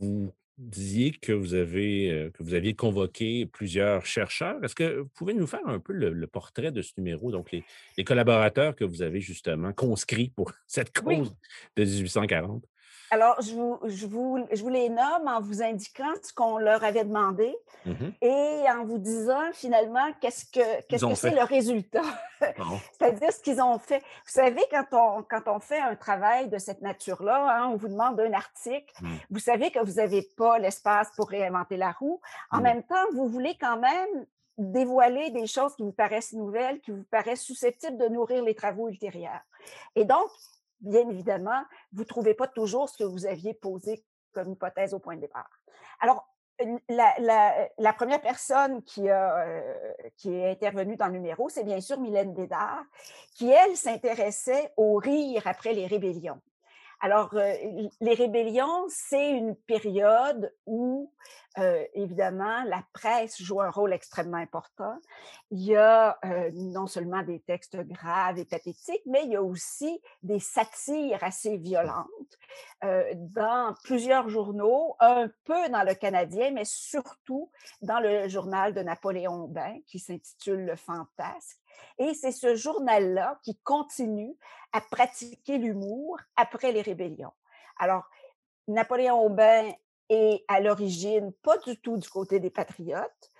Vous 0.00 0.32
disiez 0.58 1.12
que 1.12 1.32
vous, 1.32 1.54
avez, 1.54 2.10
euh, 2.10 2.30
que 2.30 2.42
vous 2.42 2.54
aviez 2.54 2.74
convoqué 2.74 3.46
plusieurs 3.46 4.06
chercheurs. 4.06 4.62
Est-ce 4.64 4.74
que 4.74 5.00
vous 5.00 5.08
pouvez 5.14 5.34
nous 5.34 5.46
faire 5.46 5.66
un 5.66 5.80
peu 5.80 5.92
le, 5.92 6.26
portrait 6.26 6.72
de 6.72 6.82
ce 6.82 6.92
numéro, 6.96 7.30
donc 7.30 7.52
les, 7.52 7.64
les, 7.96 8.04
collaborateurs 8.04 8.74
que 8.74 8.84
vous 8.84 9.02
avez 9.02 9.20
justement 9.20 9.72
conscrits 9.72 10.30
pour 10.30 10.52
cette 10.66 10.98
cause 10.98 11.34
de 11.76 11.84
1840? 11.84 12.64
Alors, 13.10 13.40
je 13.40 13.52
vous, 13.54 13.78
je, 13.84 14.06
vous, 14.06 14.46
je 14.52 14.62
vous, 14.62 14.68
les 14.68 14.88
nomme 14.88 15.26
en 15.26 15.40
vous 15.40 15.62
indiquant 15.62 16.12
ce 16.22 16.32
qu'on 16.32 16.58
leur 16.58 16.82
avait 16.82 17.04
demandé 17.04 17.56
mmh 17.84 17.90
et 18.20 18.64
en 18.70 18.84
vous 18.84 18.98
disant 18.98 19.52
finalement 19.52 20.12
qu'est-ce 20.20 20.44
que 20.46 20.86
qu'est-ce 20.86 21.06
que 21.06 21.14
c'est 21.14 21.34
le 21.34 21.44
résultat. 21.44 22.02
C'est-à-dire 22.40 23.32
ce 23.32 23.40
qu'ils 23.40 23.60
ont 23.60 23.78
fait. 23.78 23.98
Vous 23.98 24.32
savez, 24.32 24.62
quand 24.70 24.86
on, 24.92 25.22
quand 25.22 25.42
on 25.46 25.60
fait 25.60 25.78
un 25.78 25.94
travail 25.94 26.48
de 26.48 26.58
cette 26.58 26.82
nature-là, 26.82 27.58
hein, 27.58 27.70
on 27.72 27.76
vous 27.76 27.88
demande 27.88 28.18
un 28.20 28.32
article, 28.32 28.92
mmh. 29.00 29.08
vous 29.30 29.38
savez 29.38 29.70
que 29.70 29.78
vous 29.78 29.94
n'avez 29.94 30.22
pas 30.36 30.58
l'espace 30.58 31.10
pour 31.16 31.28
réinventer 31.28 31.76
la 31.76 31.92
roue. 31.92 32.20
En 32.50 32.58
mmh. 32.58 32.62
même 32.62 32.82
temps, 32.82 33.04
vous 33.14 33.28
voulez 33.28 33.56
quand 33.60 33.78
même 33.78 34.26
dévoiler 34.58 35.30
des 35.30 35.46
choses 35.46 35.74
qui 35.76 35.82
vous 35.82 35.92
paraissent 35.92 36.32
nouvelles, 36.32 36.80
qui 36.80 36.90
vous 36.90 37.04
paraissent 37.04 37.42
susceptibles 37.42 37.98
de 37.98 38.08
nourrir 38.08 38.42
les 38.42 38.54
travaux 38.54 38.88
ultérieurs. 38.88 39.42
Et 39.94 40.04
donc, 40.04 40.28
bien 40.80 41.08
évidemment, 41.08 41.62
vous 41.92 42.02
ne 42.02 42.08
trouvez 42.08 42.34
pas 42.34 42.48
toujours 42.48 42.88
ce 42.88 42.98
que 42.98 43.04
vous 43.04 43.26
aviez 43.26 43.54
posé 43.54 44.04
comme 44.32 44.50
hypothèse 44.50 44.94
au 44.94 44.98
point 44.98 45.16
de 45.16 45.22
départ. 45.22 45.48
Alors, 46.00 46.28
la, 46.88 47.92
première 47.92 48.20
personne 48.20 48.82
qui, 48.82 49.08
euh, 49.08 49.72
qui 50.16 50.32
est 50.32 50.50
intervenue 50.50 50.96
dans 50.96 51.06
le 51.06 51.12
numéro, 51.12 51.48
c'est 51.48 51.64
bien 51.64 51.80
sûr 51.80 52.00
Mylène 52.00 52.34
Bédard, 52.34 52.82
qui, 53.34 53.50
elle, 53.50 53.76
s'intéressait 53.76 54.72
au 54.76 54.96
rire 54.96 55.42
après 55.46 55.72
les 55.72 55.86
rébellions. 55.86 56.40
Alors, 57.00 57.34
euh, 57.34 57.52
les 58.00 58.14
rébellions, 58.14 58.86
c'est 58.88 59.32
une 59.32 59.54
période 59.54 60.52
où, 60.64 61.12
euh, 61.58 61.84
évidemment, 61.92 62.64
la 62.64 62.82
presse 62.94 63.40
joue 63.40 63.60
un 63.60 63.70
rôle 63.70 63.92
extrêmement 63.92 64.38
important. 64.38 64.98
Il 65.50 65.62
y 65.62 65.76
a 65.76 66.18
euh, 66.24 66.50
non 66.54 66.86
seulement 66.86 67.22
des 67.22 67.40
textes 67.40 67.76
graves 67.76 68.38
et 68.38 68.46
pathétiques, 68.46 69.02
mais 69.04 69.24
il 69.24 69.32
y 69.32 69.36
a 69.36 69.42
aussi 69.42 70.00
des 70.22 70.40
satires 70.40 71.22
assez 71.22 71.58
violentes 71.58 72.06
dans 72.82 73.74
plusieurs 73.84 74.28
journaux, 74.28 74.94
un 75.00 75.28
peu 75.44 75.68
dans 75.70 75.82
le 75.82 75.94
Canadien, 75.94 76.52
mais 76.52 76.64
surtout 76.64 77.50
dans 77.82 78.00
le 78.00 78.28
journal 78.28 78.72
de 78.72 78.80
Napoléon 78.80 79.48
Bain, 79.48 79.78
qui 79.86 79.98
s'intitule 79.98 80.64
Le 80.64 80.76
Fantasque. 80.76 81.58
Et 81.98 82.14
c'est 82.14 82.32
ce 82.32 82.54
journal-là 82.54 83.38
qui 83.42 83.56
continue 83.58 84.36
à 84.72 84.80
pratiquer 84.80 85.58
l'humour 85.58 86.18
après 86.36 86.72
les 86.72 86.82
rébellions. 86.82 87.32
Alors, 87.78 88.08
Napoléon 88.68 89.24
Aubin 89.24 89.70
est 90.08 90.44
à 90.48 90.60
l'origine 90.60 91.32
pas 91.42 91.56
du 91.58 91.80
tout 91.80 91.96
du 91.96 92.08
côté 92.08 92.40
des 92.40 92.50
patriotes. 92.50 93.32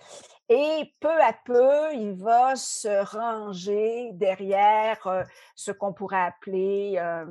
Et 0.49 0.95
peu 1.01 1.21
à 1.23 1.33
peu, 1.33 1.93
il 1.95 2.13
va 2.13 2.55
se 2.55 3.05
ranger 3.05 4.11
derrière 4.13 5.05
euh, 5.07 5.25
ce 5.57 5.73
qu'on 5.73 5.93
pourrait 5.93 6.23
appeler 6.23 6.95
euh, 6.99 7.27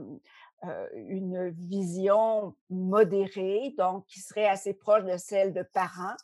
euh, 0.70 0.88
une 0.94 1.50
vision 1.50 2.56
modérée, 2.70 3.74
donc 3.78 4.06
qui 4.08 4.20
serait 4.20 4.48
assez 4.48 4.74
proche 4.74 5.04
de 5.04 5.18
celle 5.18 5.54
de 5.54 5.64
Parent, 5.64 6.16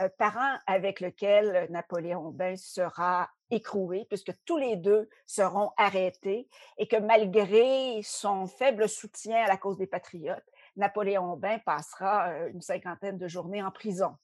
euh, 0.00 0.08
avec 0.66 1.00
lequel 1.00 1.66
Napoléon 1.70 2.30
Bain 2.30 2.56
sera 2.56 3.28
écroué, 3.50 4.06
puisque 4.08 4.32
tous 4.44 4.58
les 4.58 4.76
deux 4.76 5.08
seront 5.26 5.70
arrêtés, 5.76 6.48
et 6.76 6.86
que 6.86 6.96
malgré 6.96 8.00
son 8.02 8.46
faible 8.46 8.88
soutien 8.88 9.44
à 9.44 9.48
la 9.48 9.56
cause 9.56 9.78
des 9.78 9.86
patriotes, 9.86 10.44
Napoléon 10.76 11.36
Bain 11.36 11.58
passera 11.58 12.30
euh, 12.30 12.50
une 12.52 12.62
cinquantaine 12.62 13.18
de 13.18 13.28
journées 13.28 13.62
en 13.62 13.70
prison 13.70 14.16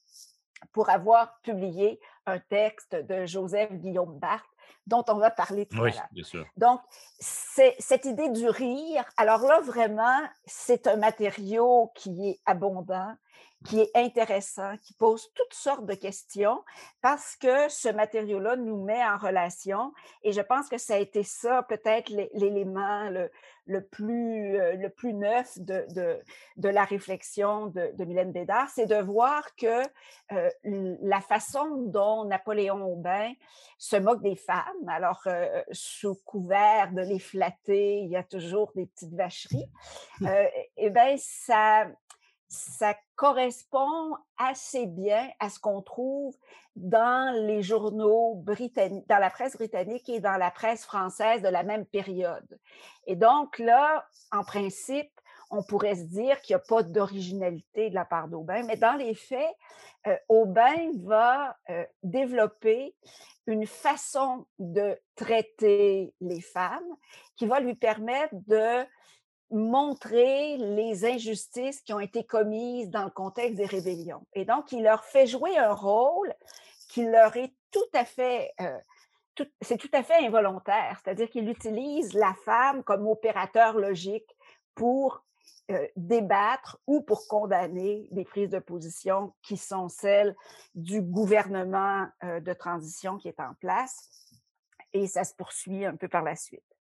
pour 0.72 0.88
avoir 0.88 1.40
publié 1.42 2.00
un 2.26 2.38
texte 2.38 2.94
de 2.94 3.26
Joseph 3.26 3.72
Guillaume 3.72 4.18
Barthes 4.18 4.44
dont 4.86 5.04
on 5.08 5.14
va 5.14 5.30
parler 5.30 5.66
tout 5.66 5.82
à 5.82 5.88
l'heure. 5.88 6.08
Bien 6.12 6.24
sûr. 6.24 6.46
Donc, 6.56 6.80
cette 7.18 8.04
idée 8.04 8.28
du 8.28 8.48
rire, 8.48 9.04
alors 9.16 9.42
là, 9.42 9.60
vraiment, 9.60 10.20
c'est 10.46 10.86
un 10.86 10.96
matériau 10.96 11.92
qui 11.94 12.30
est 12.30 12.40
abondant, 12.46 13.14
qui 13.64 13.80
est 13.80 13.90
intéressant, 13.94 14.76
qui 14.78 14.92
pose 14.94 15.32
toutes 15.34 15.54
sortes 15.54 15.86
de 15.86 15.94
questions 15.94 16.62
parce 17.00 17.34
que 17.36 17.68
ce 17.68 17.88
matériau-là 17.88 18.56
nous 18.56 18.84
met 18.84 19.02
en 19.02 19.16
relation. 19.16 19.92
Et 20.22 20.32
je 20.32 20.42
pense 20.42 20.68
que 20.68 20.78
ça 20.78 20.94
a 20.94 20.98
été 20.98 21.22
ça, 21.22 21.62
peut-être 21.62 22.10
l'élément 22.10 23.08
le, 23.08 23.30
le, 23.66 23.82
plus, 23.82 24.56
euh, 24.58 24.74
le 24.74 24.88
plus 24.88 25.14
neuf 25.14 25.58
de, 25.58 25.86
de, 25.94 26.20
de 26.56 26.68
la 26.68 26.84
réflexion 26.84 27.66
de, 27.66 27.92
de 27.96 28.04
Mylène 28.04 28.32
Bédard, 28.32 28.68
c'est 28.70 28.86
de 28.86 28.96
voir 28.96 29.54
que 29.56 29.82
euh, 30.32 30.50
la 30.64 31.20
façon 31.20 31.82
dont 31.86 32.24
Napoléon 32.24 32.82
Aubin 32.82 33.32
se 33.78 33.96
moque 33.96 34.22
des 34.22 34.36
femmes, 34.36 34.88
alors 34.88 35.22
euh, 35.26 35.62
sous 35.72 36.14
couvert 36.24 36.92
de 36.92 37.02
les 37.02 37.18
flatter, 37.18 37.98
il 37.98 38.10
y 38.10 38.16
a 38.16 38.22
toujours 38.22 38.72
des 38.74 38.86
petites 38.86 39.14
vacheries, 39.14 39.68
euh, 40.22 40.46
et 40.76 40.90
bien 40.90 41.16
ça 41.18 41.86
ça 42.48 42.94
correspond 43.16 44.16
assez 44.36 44.86
bien 44.86 45.28
à 45.40 45.50
ce 45.50 45.58
qu'on 45.58 45.82
trouve 45.82 46.36
dans 46.76 47.34
les 47.46 47.62
journaux 47.62 48.34
britanniques, 48.36 49.08
dans 49.08 49.18
la 49.18 49.30
presse 49.30 49.56
britannique 49.56 50.08
et 50.08 50.20
dans 50.20 50.36
la 50.36 50.50
presse 50.50 50.84
française 50.84 51.42
de 51.42 51.48
la 51.48 51.62
même 51.62 51.86
période. 51.86 52.58
Et 53.06 53.16
donc 53.16 53.58
là, 53.58 54.06
en 54.32 54.42
principe, 54.44 55.10
on 55.50 55.62
pourrait 55.62 55.94
se 55.94 56.04
dire 56.04 56.40
qu'il 56.40 56.54
n'y 56.54 56.62
a 56.62 56.64
pas 56.66 56.82
d'originalité 56.82 57.90
de 57.90 57.94
la 57.94 58.04
part 58.04 58.28
d'Aubin, 58.28 58.64
mais 58.64 58.76
dans 58.76 58.94
les 58.94 59.14
faits, 59.14 59.54
euh, 60.06 60.16
Aubin 60.28 60.90
va 61.04 61.56
euh, 61.70 61.84
développer 62.02 62.94
une 63.46 63.66
façon 63.66 64.46
de 64.58 64.98
traiter 65.14 66.14
les 66.20 66.40
femmes 66.40 66.96
qui 67.36 67.46
va 67.46 67.60
lui 67.60 67.74
permettre 67.74 68.34
de 68.46 68.84
montrer 69.50 70.56
les 70.56 71.04
injustices 71.04 71.80
qui 71.82 71.92
ont 71.92 72.00
été 72.00 72.24
commises 72.24 72.90
dans 72.90 73.04
le 73.04 73.10
contexte 73.10 73.56
des 73.56 73.66
rébellions. 73.66 74.26
Et 74.32 74.44
donc, 74.44 74.72
il 74.72 74.82
leur 74.82 75.04
fait 75.04 75.26
jouer 75.26 75.56
un 75.56 75.72
rôle 75.72 76.34
qui 76.88 77.04
leur 77.04 77.36
est 77.36 77.52
tout 77.70 77.80
à 77.92 78.04
fait, 78.04 78.52
euh, 78.60 78.78
c'est 79.60 79.76
tout 79.76 79.90
à 79.92 80.02
fait 80.02 80.24
involontaire, 80.26 81.00
c'est-à-dire 81.02 81.28
qu'il 81.28 81.48
utilise 81.48 82.14
la 82.14 82.34
femme 82.44 82.84
comme 82.84 83.06
opérateur 83.06 83.76
logique 83.76 84.36
pour 84.74 85.24
euh, 85.70 85.86
débattre 85.96 86.78
ou 86.86 87.00
pour 87.00 87.26
condamner 87.26 88.08
des 88.10 88.24
prises 88.24 88.50
de 88.50 88.58
position 88.58 89.32
qui 89.42 89.56
sont 89.56 89.88
celles 89.88 90.36
du 90.74 91.00
gouvernement 91.00 92.06
euh, 92.22 92.40
de 92.40 92.52
transition 92.52 93.18
qui 93.18 93.28
est 93.28 93.40
en 93.40 93.54
place. 93.54 94.08
Et 94.92 95.06
ça 95.06 95.24
se 95.24 95.34
poursuit 95.34 95.84
un 95.84 95.96
peu 95.96 96.08
par 96.08 96.22
la 96.22 96.36
suite 96.36 96.73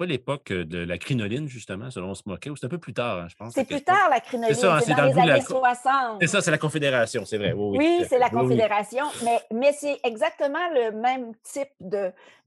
pas 0.00 0.06
l'époque 0.06 0.50
de 0.50 0.78
la 0.78 0.96
crinoline, 0.96 1.46
justement, 1.46 1.90
selon 1.90 2.10
on 2.10 2.14
se 2.14 2.22
moquait, 2.24 2.48
ou 2.48 2.56
c'est 2.56 2.64
un 2.64 2.70
peu 2.70 2.78
plus 2.78 2.94
tard, 2.94 3.18
hein, 3.18 3.26
je 3.28 3.36
pense. 3.36 3.52
C'est 3.52 3.66
plus 3.66 3.82
tard, 3.82 4.08
la 4.08 4.20
crinoline. 4.20 4.54
C'est 4.54 4.62
ça, 4.62 4.76
hein, 4.76 4.80
c'est 4.80 4.94
dans, 4.94 5.04
les 5.04 5.18
années 5.18 5.42
60. 5.42 6.16
C'est 6.22 6.26
ça, 6.26 6.40
c'est 6.40 6.50
la 6.50 6.56
Confédération, 6.56 7.26
c'est 7.26 7.36
vrai. 7.36 7.52
Oui, 7.52 7.76
oui, 7.76 8.06
c'est 8.08 8.18
la 8.18 8.30
Confédération, 8.30 9.04
mais, 9.22 9.40
mais 9.52 9.72
c'est 9.74 10.00
exactement 10.02 10.70
le 10.72 10.92
même 10.92 11.32
type 11.42 11.68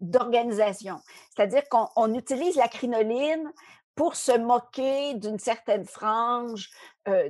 d'organisation. 0.01 1.00
C'est-à-dire 1.29 1.62
qu'on 1.69 2.15
utilise 2.15 2.55
la 2.55 2.67
crinoline 2.67 3.51
pour 3.93 4.15
se 4.15 4.36
moquer 4.36 5.13
d'une 5.13 5.38
certaine 5.38 5.86
frange 5.86 6.72
euh, 7.07 7.29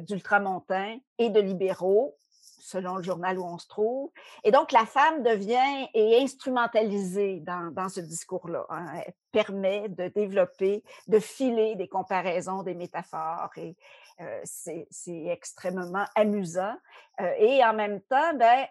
d'ultramontains 0.00 0.96
et 1.18 1.28
de 1.28 1.40
libéraux 1.40 2.16
selon 2.62 2.96
le 2.96 3.02
journal 3.02 3.38
où 3.38 3.44
on 3.44 3.58
se 3.58 3.66
trouve. 3.66 4.10
Et 4.44 4.52
donc, 4.52 4.70
la 4.70 4.86
femme 4.86 5.22
devient 5.24 5.88
et 5.94 6.22
instrumentalisée 6.22 7.40
dans, 7.40 7.88
ce 7.88 8.00
discours-là. 8.00 8.64
Hein. 8.70 8.86
Elle 9.04 9.14
permet 9.32 9.88
de 9.88 10.08
développer, 10.08 10.84
de 11.08 11.18
filer 11.18 11.74
des 11.74 11.88
comparaisons, 11.88 12.62
des 12.62 12.74
métaphores. 12.74 13.50
Et 13.56 13.76
euh, 14.20 14.40
c'est 14.44 14.86
extrêmement 15.26 16.06
amusant. 16.14 16.74
Euh, 17.20 17.32
et 17.38 17.64
en 17.64 17.74
même 17.74 18.00
temps, 18.02 18.34
ben, 18.34 18.64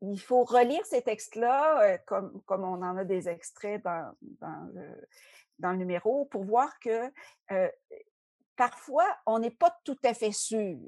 il 0.00 0.20
faut 0.20 0.44
relire 0.44 0.86
ces 0.86 1.02
textes-là, 1.02 1.82
euh, 1.82 1.98
comme, 2.06 2.40
comme 2.46 2.62
on 2.62 2.82
en 2.82 2.96
a 2.96 3.04
des 3.04 3.28
extraits 3.28 3.82
dans, 3.82 4.14
dans, 4.40 4.70
le, 4.74 5.08
dans 5.58 5.72
le 5.72 5.78
numéro, 5.78 6.26
pour 6.26 6.44
voir 6.44 6.78
que 6.78 7.10
parfois, 8.56 9.06
on 9.26 9.38
n'est 9.38 9.50
pas 9.50 9.76
tout 9.84 9.98
à 10.04 10.14
fait 10.14 10.32
sûr. 10.32 10.78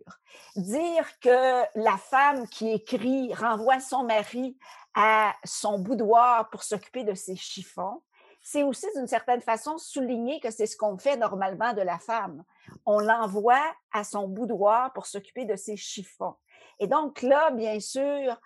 Dire 0.56 1.18
que 1.20 1.62
la 1.78 1.96
femme 1.96 2.48
qui 2.48 2.70
écrit 2.70 3.32
renvoie 3.34 3.80
son 3.80 4.04
mari 4.04 4.56
à 4.94 5.34
son 5.44 5.78
boudoir 5.78 6.48
pour 6.50 6.62
s'occuper 6.62 7.04
de 7.04 7.14
ses 7.14 7.36
chiffons, 7.36 8.02
c'est 8.40 8.62
aussi 8.62 8.86
d'une 8.94 9.08
certaine 9.08 9.40
façon 9.40 9.76
souligner 9.76 10.38
que 10.38 10.52
c'est 10.52 10.66
ce 10.66 10.76
qu'on 10.76 10.96
fait 10.98 11.16
normalement 11.16 11.72
de 11.72 11.82
la 11.82 11.98
femme. 11.98 12.44
On 12.84 13.00
l'envoie 13.00 13.74
à 13.92 14.04
son 14.04 14.28
boudoir 14.28 14.92
pour 14.92 15.06
s'occuper 15.06 15.44
de 15.44 15.56
ses 15.56 15.76
chiffons. 15.76 16.36
Et 16.78 16.86
donc 16.86 17.22
là, 17.22 17.50
bien 17.50 17.80
sûr, 17.80 18.38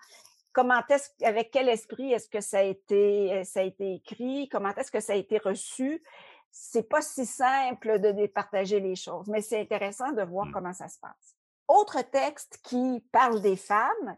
comment 0.53 0.81
est-ce, 0.89 1.09
avec 1.23 1.51
quel 1.51 1.69
esprit 1.69 2.13
est-ce 2.13 2.27
que 2.27 2.41
ça 2.41 2.59
a 2.59 2.63
été, 2.63 3.43
ça 3.43 3.59
a 3.59 3.63
été 3.63 3.93
écrit, 3.93 4.49
comment 4.49 4.73
est-ce 4.75 4.91
que 4.91 4.99
ça 4.99 5.13
a 5.13 5.17
été 5.17 5.37
reçu, 5.37 6.03
c'est 6.51 6.89
pas 6.89 7.01
si 7.01 7.25
simple 7.25 7.99
de 7.99 8.11
départager 8.11 8.79
les 8.79 8.95
choses, 8.95 9.27
mais 9.27 9.41
c'est 9.41 9.61
intéressant 9.61 10.11
de 10.11 10.23
voir 10.23 10.47
mmh. 10.47 10.51
comment 10.51 10.73
ça 10.73 10.87
se 10.87 10.99
passe. 10.99 11.35
Autre 11.67 12.01
texte 12.01 12.59
qui 12.63 13.03
parle 13.11 13.41
des 13.41 13.55
femmes, 13.55 14.17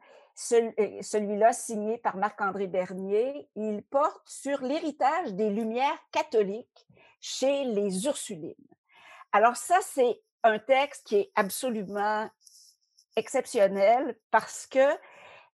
euh, 0.51 1.01
celui-là 1.01 1.53
signé 1.53 1.99
par 1.99 2.17
Marc-André 2.17 2.67
Bernier, 2.67 3.47
il 3.55 3.83
porte 3.83 4.27
sur 4.27 4.61
l'héritage 4.61 5.33
des 5.33 5.51
Lumières 5.51 5.99
catholiques 6.11 6.87
chez 7.21 7.65
les 7.65 8.05
Ursulines. 8.05 8.55
Alors 9.31 9.55
ça, 9.55 9.77
c'est 9.81 10.21
un 10.43 10.57
texte 10.57 11.07
qui 11.07 11.17
est 11.17 11.31
absolument 11.35 12.29
exceptionnel 13.15 14.17
parce 14.31 14.65
que 14.65 14.97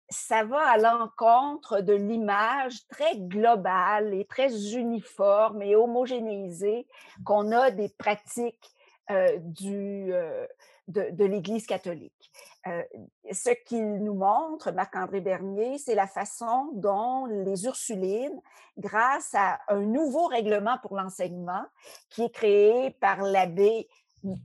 ça 0.09 0.43
va 0.43 0.67
à 0.67 0.77
l'encontre 0.77 1.81
de 1.81 1.93
l'image 1.93 2.87
très 2.87 3.17
globale 3.17 4.13
et 4.13 4.25
très 4.25 4.73
uniforme 4.73 5.61
et 5.61 5.75
homogénéisée 5.75 6.87
qu'on 7.23 7.51
a 7.51 7.71
des 7.71 7.89
pratiques 7.89 8.71
euh, 9.11 9.37
du, 9.39 10.13
euh, 10.13 10.45
de, 10.87 11.25
l'Église 11.25 11.65
catholique. 11.65 12.31
Euh, 12.67 12.83
ce 13.31 13.51
qu'il 13.65 14.03
nous 14.03 14.13
montre, 14.13 14.71
Marc-André 14.71 15.21
Bernier, 15.21 15.77
c'est 15.77 15.95
la 15.95 16.07
façon 16.07 16.71
dont 16.73 17.25
les 17.25 17.65
Ursulines, 17.65 18.39
grâce 18.77 19.33
à 19.33 19.59
un 19.67 19.81
nouveau 19.81 20.25
règlement 20.25 20.77
pour 20.79 20.95
l'enseignement 20.95 21.63
qui 22.09 22.23
est 22.23 22.33
créé 22.33 22.91
par 22.99 23.21
l'abbé 23.21 23.87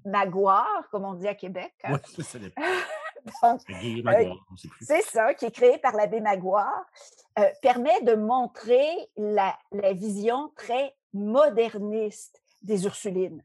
Maguire, 0.04 0.88
comme 0.90 1.04
on 1.04 1.14
dit 1.14 1.28
à 1.28 1.34
Québec. 1.34 1.74
Hein. 1.84 1.98
c'est 4.80 5.02
ça, 5.02 5.34
qui 5.34 5.46
est 5.46 5.50
créé 5.50 5.78
par 5.78 5.94
l'abbé 5.94 6.20
Maguire, 6.20 6.84
permet 7.62 8.00
de 8.02 8.14
montrer 8.14 8.88
la, 9.16 9.56
la 9.72 9.92
vision 9.92 10.52
très 10.56 10.94
moderniste 11.12 12.42
des 12.62 12.84
Ursulines. 12.84 13.42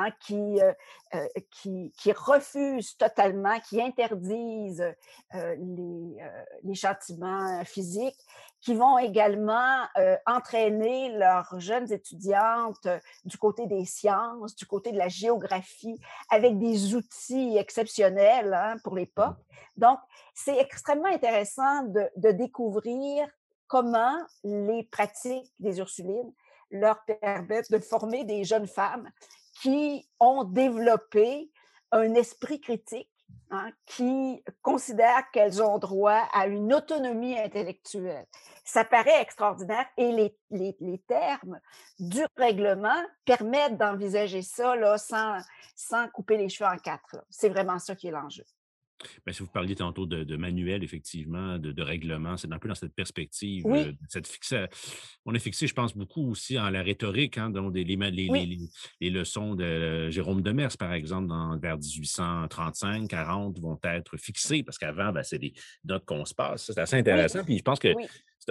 Hein, 0.00 0.12
qui, 0.20 0.60
euh, 0.60 0.72
euh, 1.14 1.26
qui, 1.50 1.92
qui, 1.98 2.12
refusent 2.12 2.96
totalement, 2.96 3.58
qui 3.58 3.82
interdisent 3.82 4.94
euh, 5.34 5.56
les, 5.56 6.16
les, 6.62 6.74
châtiments 6.76 7.64
physiques, 7.64 8.24
qui 8.60 8.74
vont 8.74 8.98
également 8.98 9.86
entraîner 10.26 11.16
leurs 11.16 11.60
jeunes 11.60 11.92
étudiantes 11.92 12.88
du 13.24 13.38
côté 13.38 13.66
des 13.66 13.84
sciences, 13.84 14.56
du 14.56 14.66
côté 14.66 14.92
de 14.92 14.98
la 14.98 15.08
géographie, 15.08 15.98
avec 16.28 16.58
des 16.58 16.94
outils 16.94 17.56
exceptionnels 17.56 18.52
hein, 18.52 18.76
pour 18.82 18.96
l'époque. 18.96 19.36
Mmh. 19.38 19.80
Donc, 19.80 19.98
c'est 20.34 20.58
extrêmement 20.58 21.08
intéressant 21.08 21.84
de, 21.84 22.08
de 22.16 22.30
découvrir 22.32 23.28
comment 23.68 24.16
les 24.42 24.84
pratiques 24.84 25.52
des 25.58 25.78
Ursulines 25.78 26.32
leur 26.70 27.04
permettent 27.04 27.70
de 27.70 27.78
former 27.78 28.24
des 28.24 28.44
jeunes 28.44 28.66
femmes 28.66 29.08
qui 29.62 30.08
ont 30.20 30.44
développé 30.44 31.50
un 31.92 32.14
esprit 32.14 32.60
critique, 32.60 33.10
hein, 33.50 33.70
qui 33.86 34.42
considèrent 34.62 35.30
qu'elles 35.32 35.62
ont 35.62 35.78
droit 35.78 36.28
à 36.32 36.46
une 36.46 36.72
autonomie 36.72 37.38
intellectuelle. 37.38 38.26
Ça 38.64 38.84
paraît 38.84 39.22
extraordinaire 39.22 39.86
et 39.96 40.12
les, 40.12 40.76
les, 40.80 40.98
termes 41.06 41.58
du 41.98 42.24
règlement 42.36 43.02
permettent 43.24 43.78
d'envisager 43.78 44.42
ça 44.42 44.76
là, 44.76 44.98
sans, 44.98 45.38
sans 45.74 46.08
couper 46.08 46.36
les 46.36 46.48
cheveux 46.48 46.68
en 46.70 46.76
quatre. 46.76 47.24
C'est 47.30 47.48
vraiment 47.48 47.78
ça 47.78 47.96
qui 47.96 48.08
est 48.08 48.12
l'enjeu. 48.12 48.44
Ben, 49.24 49.32
si 49.32 49.42
vous 49.42 49.48
parliez 49.48 49.74
tantôt 49.74 50.06
de, 50.06 50.36
manuel, 50.36 50.82
effectivement, 50.82 51.58
de, 51.58 51.82
règlement, 51.82 52.36
c'est 52.36 52.52
un 52.52 52.58
peu 52.58 52.68
dans 52.68 52.74
cette 52.74 52.94
perspective. 52.94 53.64
Oui. 53.66 53.96
cette 54.08 54.26
fixe, 54.26 54.54
on 55.24 55.34
est 55.34 55.38
fixé, 55.38 55.66
je 55.66 55.74
pense, 55.74 55.96
beaucoup 55.96 56.30
aussi 56.30 56.58
en 56.58 56.70
la 56.70 56.82
rhétorique, 56.82 57.38
hein, 57.38 57.52
les, 57.72 57.84
les, 59.00 59.10
leçons 59.10 59.54
de 59.54 60.10
Jérôme 60.10 60.42
Demers, 60.42 60.76
par 60.78 60.92
exemple, 60.92 61.28
dans, 61.28 61.58
vers 61.58 61.78
1835, 61.78 63.08
40, 63.08 63.58
vont 63.60 63.78
être 63.84 64.16
fixées, 64.16 64.62
parce 64.62 64.78
qu'avant, 64.78 65.12
ben, 65.12 65.22
c'est 65.22 65.38
des 65.38 65.52
notes 65.84 66.04
qu'on 66.04 66.24
se 66.24 66.34
passe. 66.34 66.66
C'est 66.66 66.78
assez 66.78 66.96
intéressant. 66.96 67.44
Puis 67.44 67.58
je 67.58 67.62
pense 67.62 67.78
que 67.78 67.92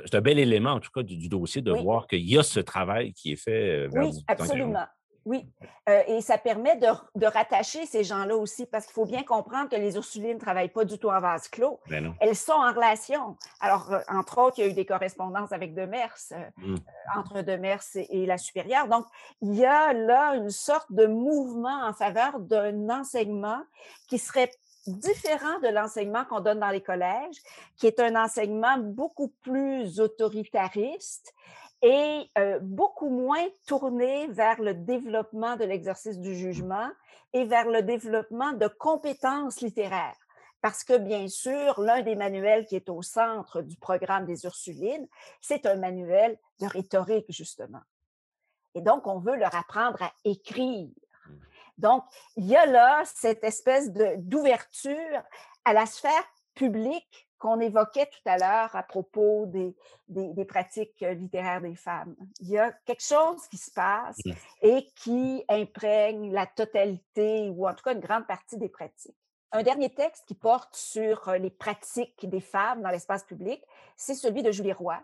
c'est 0.05 0.15
un 0.15 0.21
bel 0.21 0.39
élément, 0.39 0.73
en 0.73 0.79
tout 0.79 0.91
cas, 0.93 1.03
du, 1.03 1.27
dossier 1.27 1.61
de 1.61 1.71
voir 1.71 2.07
qu'il 2.07 2.27
y 2.27 2.37
a 2.37 2.43
ce 2.43 2.59
travail 2.59 3.13
qui 3.13 3.31
est 3.33 3.41
fait 3.41 3.87
vers 3.87 4.07
Oui, 4.07 4.23
absolument. 4.27 4.85
Oui, 5.27 5.45
euh, 5.89 6.03
et 6.07 6.21
ça 6.21 6.37
permet 6.37 6.77
de, 6.77 7.25
rattacher 7.25 7.85
ces 7.85 8.05
gens-là 8.05 8.37
aussi, 8.37 8.65
parce 8.65 8.85
qu'il 8.85 8.93
faut 8.93 9.05
bien 9.05 9.23
comprendre 9.23 9.69
que 9.69 9.75
les 9.75 9.97
Ursulines 9.97 10.35
ne 10.35 10.39
travaillent 10.39 10.71
pas 10.71 10.85
du 10.85 10.97
tout 10.97 11.09
en 11.09 11.19
vase 11.19 11.49
clos. 11.49 11.81
Ben 11.89 12.13
Elles 12.21 12.37
sont 12.37 12.53
en 12.53 12.71
relation. 12.71 13.35
Alors, 13.59 13.91
euh, 13.91 13.99
entre 14.07 14.37
autres, 14.37 14.59
il 14.59 14.61
y 14.61 14.67
a 14.69 14.69
eu 14.69 14.73
des 14.73 14.85
correspondances 14.85 15.51
avec 15.51 15.75
Demers, 15.75 16.15
euh, 16.31 16.49
mmh. 16.55 16.75
entre 17.17 17.41
Demers 17.41 17.83
et, 17.95 18.23
et, 18.23 18.25
la 18.25 18.37
supérieure. 18.37 18.87
Donc, 18.87 19.05
il 19.41 19.53
y 19.53 19.65
a 19.65 19.91
là 19.91 20.35
une 20.35 20.49
sorte 20.49 20.89
de 20.93 21.07
mouvement 21.07 21.83
en 21.83 21.91
faveur 21.91 22.39
d'un 22.39 22.87
enseignement 22.89 23.59
qui 24.07 24.19
serait 24.19 24.51
différent 24.87 25.59
de 25.59 25.67
l'enseignement 25.67 26.23
qu'on 26.23 26.39
donne 26.39 26.61
dans 26.61 26.69
les 26.69 26.79
collèges, 26.79 27.35
qui 27.75 27.87
est 27.87 27.99
un 27.99 28.15
enseignement 28.15 28.77
beaucoup 28.77 29.33
plus 29.43 29.99
autoritariste 29.99 31.33
et 31.81 32.29
beaucoup 32.61 33.09
moins 33.09 33.45
tourné 33.65 34.27
vers 34.27 34.61
le 34.61 34.73
développement 34.73 35.55
de 35.55 35.63
l'exercice 35.63 36.19
du 36.19 36.35
jugement 36.35 36.89
et 37.33 37.45
vers 37.45 37.67
le 37.67 37.81
développement 37.83 38.53
de 38.53 38.67
compétences 38.67 39.61
littéraires. 39.61 40.17
Parce 40.61 40.83
que, 40.83 40.97
bien 40.97 41.27
sûr, 41.27 41.79
l'un 41.79 42.01
des 42.01 42.15
manuels 42.15 42.65
qui 42.65 42.75
est 42.75 42.89
au 42.89 43.03
centre 43.03 43.61
du 43.61 43.77
programme 43.77 44.25
des 44.25 44.43
Ursulines, 44.45 45.07
c'est 45.39 45.67
un 45.67 45.75
manuel 45.75 46.39
de 46.59 46.65
rhétorique, 46.65 47.27
justement. 47.29 47.81
Et 48.73 48.81
donc, 48.81 49.05
on 49.05 49.19
veut 49.19 49.35
leur 49.35 49.53
apprendre 49.53 50.01
à 50.01 50.11
écrire. 50.23 50.89
Mmh. 51.27 51.33
Donc, 51.77 52.03
il 52.37 52.45
y 52.45 52.55
a 52.55 52.65
là 52.65 53.03
cette 53.05 53.43
espèce 53.43 53.91
d'ouverture 53.91 55.21
à 55.63 55.73
la 55.73 55.85
sphère 55.85 56.25
publique 56.55 57.26
qu'on 57.39 57.59
évoquait 57.59 58.07
tout 58.07 58.29
à 58.29 58.37
l'heure 58.37 58.75
à 58.75 58.83
propos 58.83 59.45
des, 59.47 59.75
des, 60.07 60.45
pratiques 60.45 61.03
euh, 61.03 61.13
littéraires 61.13 61.61
des 61.61 61.75
femmes. 61.75 62.15
Il 62.39 62.49
y 62.49 62.57
a 62.57 62.71
quelque 62.85 63.03
chose 63.03 63.47
qui 63.49 63.57
se 63.57 63.71
passe 63.71 64.17
mmh. 64.25 64.31
et 64.63 64.87
qui 64.95 65.43
imprègne 65.49 66.31
la 66.31 66.47
totalité 66.47 67.49
ou 67.49 67.67
en 67.67 67.73
tout 67.73 67.83
cas 67.83 67.93
une 67.93 67.99
grande 67.99 68.25
partie 68.27 68.57
des 68.57 68.69
pratiques. 68.69 69.17
Un 69.53 69.63
dernier 69.63 69.89
texte 69.93 70.25
qui 70.27 70.35
porte 70.35 70.75
sur 70.75 71.29
euh, 71.29 71.37
les 71.37 71.49
pratiques 71.51 72.27
des 72.27 72.41
femmes 72.41 72.81
dans 72.81 72.89
l'espace 72.89 73.23
public, 73.23 73.63
c'est 73.95 74.15
celui 74.15 74.43
de 74.43 74.51
Julie 74.51 74.73
Roy, 74.73 74.99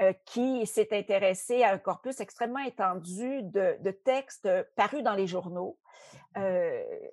euh, 0.00 0.12
qui 0.24 0.66
s'est 0.66 0.88
intéressé 0.92 1.62
à 1.62 1.72
un 1.72 1.78
corpus 1.78 2.20
extrêmement 2.20 2.64
étendu 2.64 3.42
de, 3.42 3.76
de 3.80 3.90
textes 3.90 4.48
parus 4.74 5.02
dans 5.02 5.14
les 5.14 5.26
journaux 5.26 5.78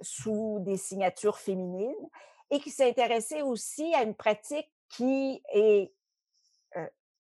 sous 0.01 0.57
des 0.61 0.77
signatures 0.77 1.37
féminines 1.37 2.09
et 2.51 2.59
qui 2.59 2.69
s'est 2.69 2.89
intéressé 2.89 3.41
aussi 3.41 3.93
à 3.95 4.03
une 4.03 4.15
pratique 4.15 4.69
qui 4.89 5.41
est 5.53 5.91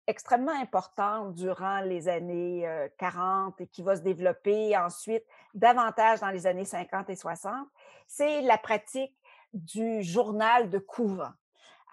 extrêmement 0.07 0.51
importante 0.51 1.35
durant 1.35 1.79
les 1.81 2.09
années 2.09 2.67
40 2.97 3.61
et 3.61 3.67
qui 3.67 3.81
va 3.81 3.95
se 3.95 4.01
développer 4.01 4.75
ensuite 4.77 5.23
davantage 5.53 6.19
dans 6.19 6.29
les 6.29 6.47
années 6.47 6.65
50 6.65 7.09
et 7.09 7.15
60, 7.15 7.67
c'est 8.07 8.41
la 8.41 8.57
pratique 8.57 9.15
du 9.53 10.03
journal 10.03 10.69
de 10.69 10.79
couvent. 10.79 11.31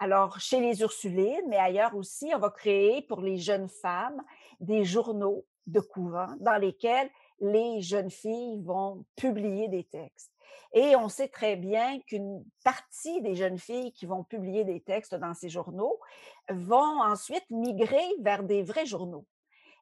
Alors, 0.01 0.39
chez 0.39 0.61
les 0.61 0.81
Ursulines, 0.81 1.47
mais 1.47 1.57
ailleurs 1.57 1.95
aussi, 1.95 2.31
on 2.33 2.39
va 2.39 2.49
créer 2.49 3.01
pour 3.01 3.21
les 3.21 3.37
jeunes 3.37 3.67
femmes 3.67 4.21
des 4.59 4.85
journaux 4.85 5.45
de 5.67 5.79
couvent 5.79 6.33
dans 6.39 6.57
lesquels 6.57 7.09
les 7.41 7.81
jeunes 7.81 8.09
filles 8.09 8.61
vont 8.63 9.05
publier 9.15 9.67
des 9.67 9.83
textes. 9.83 10.31
Et 10.73 10.95
on 10.95 11.09
sait 11.09 11.27
très 11.27 11.55
bien 11.55 11.99
qu'une 12.01 12.43
partie 12.63 13.21
des 13.21 13.35
jeunes 13.35 13.57
filles 13.57 13.91
qui 13.93 14.05
vont 14.05 14.23
publier 14.23 14.63
des 14.63 14.81
textes 14.81 15.15
dans 15.15 15.33
ces 15.33 15.49
journaux 15.49 15.99
vont 16.49 17.01
ensuite 17.01 17.45
migrer 17.49 18.07
vers 18.19 18.43
des 18.43 18.63
vrais 18.63 18.85
journaux. 18.85 19.25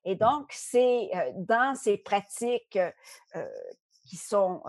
Et 0.05 0.15
mmh. 0.15 0.19
donc, 0.19 0.47
c'est 0.51 1.09
dans 1.35 1.75
ces 1.75 1.97
pratiques 1.97 2.79
qui 4.05 4.15
sont 4.15 4.63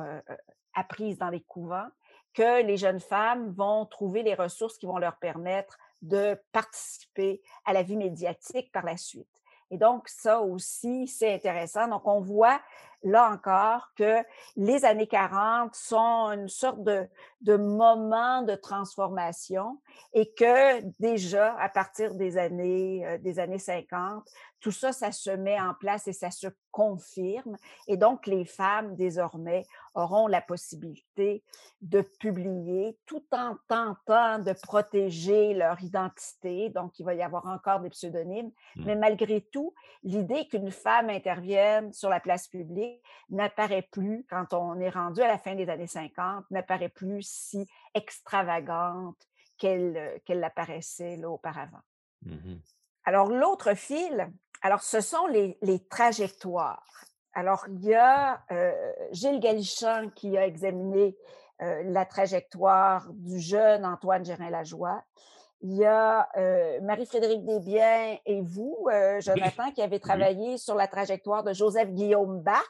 apprises 0.74 1.18
dans 1.18 1.30
les 1.30 1.42
couvents 1.42 1.88
que 2.34 2.62
les 2.62 2.76
jeunes 2.76 3.00
femmes 3.00 3.50
vont 3.50 3.86
trouver 3.86 4.22
les 4.22 4.34
ressources 4.34 4.78
qui 4.78 4.86
vont 4.86 4.98
leur 4.98 5.16
permettre 5.16 5.78
de 6.02 6.40
participer 6.52 7.42
à 7.64 7.72
la 7.72 7.82
vie 7.82 7.96
médiatique 7.96 8.70
par 8.70 8.84
la 8.84 8.96
suite. 8.96 9.28
Et 9.70 9.76
donc, 9.76 10.08
ça 10.08 10.40
aussi, 10.40 11.08
c'est 11.08 11.34
intéressant. 11.34 11.88
Donc, 11.88 12.06
on 12.06 12.20
voit 12.20 12.60
là 13.02 13.30
encore 13.30 13.90
que 13.96 14.18
les 14.56 14.84
années 14.84 15.06
40 15.06 15.74
sont 15.74 16.30
une 16.32 16.48
sorte 16.48 16.82
de, 16.82 17.06
de 17.42 17.56
moment 17.56 18.42
de 18.42 18.54
transformation 18.54 19.80
et 20.12 20.32
que 20.32 20.82
déjà, 20.98 21.54
à 21.58 21.68
partir 21.68 22.14
des 22.14 22.38
années, 22.38 23.06
euh, 23.06 23.18
des 23.18 23.38
années 23.38 23.58
50, 23.58 24.24
tout 24.60 24.72
ça, 24.72 24.92
ça 24.92 25.12
se 25.12 25.30
met 25.30 25.60
en 25.60 25.74
place 25.74 26.08
et 26.08 26.12
ça 26.12 26.30
se 26.30 26.48
confirme. 26.72 27.56
Et 27.86 27.96
donc, 27.96 28.26
les 28.26 28.44
femmes, 28.44 28.96
désormais, 28.96 29.64
auront 29.94 30.26
la 30.26 30.40
possibilité 30.40 31.44
de 31.80 32.00
publier 32.00 32.98
tout 33.06 33.24
en 33.30 33.56
tentant 33.68 34.40
de 34.40 34.52
protéger 34.52 35.54
leur 35.54 35.80
identité. 35.82 36.70
Donc, 36.70 36.98
il 36.98 37.04
va 37.04 37.14
y 37.14 37.22
avoir 37.22 37.46
encore 37.46 37.80
des 37.80 37.90
pseudonymes. 37.90 38.50
Mmh. 38.76 38.84
Mais 38.84 38.96
malgré 38.96 39.40
tout, 39.40 39.74
l'idée 40.02 40.48
qu'une 40.48 40.72
femme 40.72 41.08
intervienne 41.10 41.92
sur 41.92 42.10
la 42.10 42.20
place 42.20 42.48
publique 42.48 42.87
n'apparaît 43.30 43.86
plus, 43.90 44.26
quand 44.30 44.52
on 44.54 44.78
est 44.80 44.90
rendu 44.90 45.20
à 45.22 45.28
la 45.28 45.38
fin 45.38 45.54
des 45.54 45.68
années 45.68 45.86
50, 45.86 46.44
n'apparaît 46.50 46.88
plus 46.88 47.22
si 47.22 47.66
extravagante 47.94 49.16
qu'elle 49.58 49.96
euh, 49.96 50.18
qu'elle 50.24 50.40
l'apparaissait 50.40 51.22
auparavant. 51.24 51.82
Mmh 52.22 52.56
Alors, 53.04 53.28
l'autre 53.28 53.74
fil, 53.74 54.30
alors, 54.62 54.82
ce 54.82 55.00
sont 55.00 55.26
les, 55.26 55.86
trajectoires. 55.88 57.04
Alors, 57.32 57.66
il 57.68 57.84
y 57.84 57.94
a 57.94 58.42
euh, 58.50 58.72
Gilles 59.12 59.40
Galichan 59.40 60.10
qui 60.14 60.36
a 60.36 60.46
examiné 60.46 61.16
la 61.60 62.06
trajectoire 62.06 63.08
du 63.14 63.40
jeune 63.40 63.84
Antoine 63.84 64.24
Gérin-Lajoie. 64.24 65.02
Il 65.60 65.74
y 65.74 65.84
a 65.84 66.28
Marie-Frédérique 66.82 67.44
Desbiens 67.44 68.16
et 68.24 68.40
vous, 68.42 68.86
Jonathan, 69.18 69.72
qui 69.72 69.82
avez 69.82 69.98
travaillé 69.98 70.56
sur 70.56 70.74
la 70.74 70.86
trajectoire 70.86 71.42
de 71.42 71.52
Joseph 71.52 71.90
Guillaume 71.90 72.40
Barthes, 72.40 72.64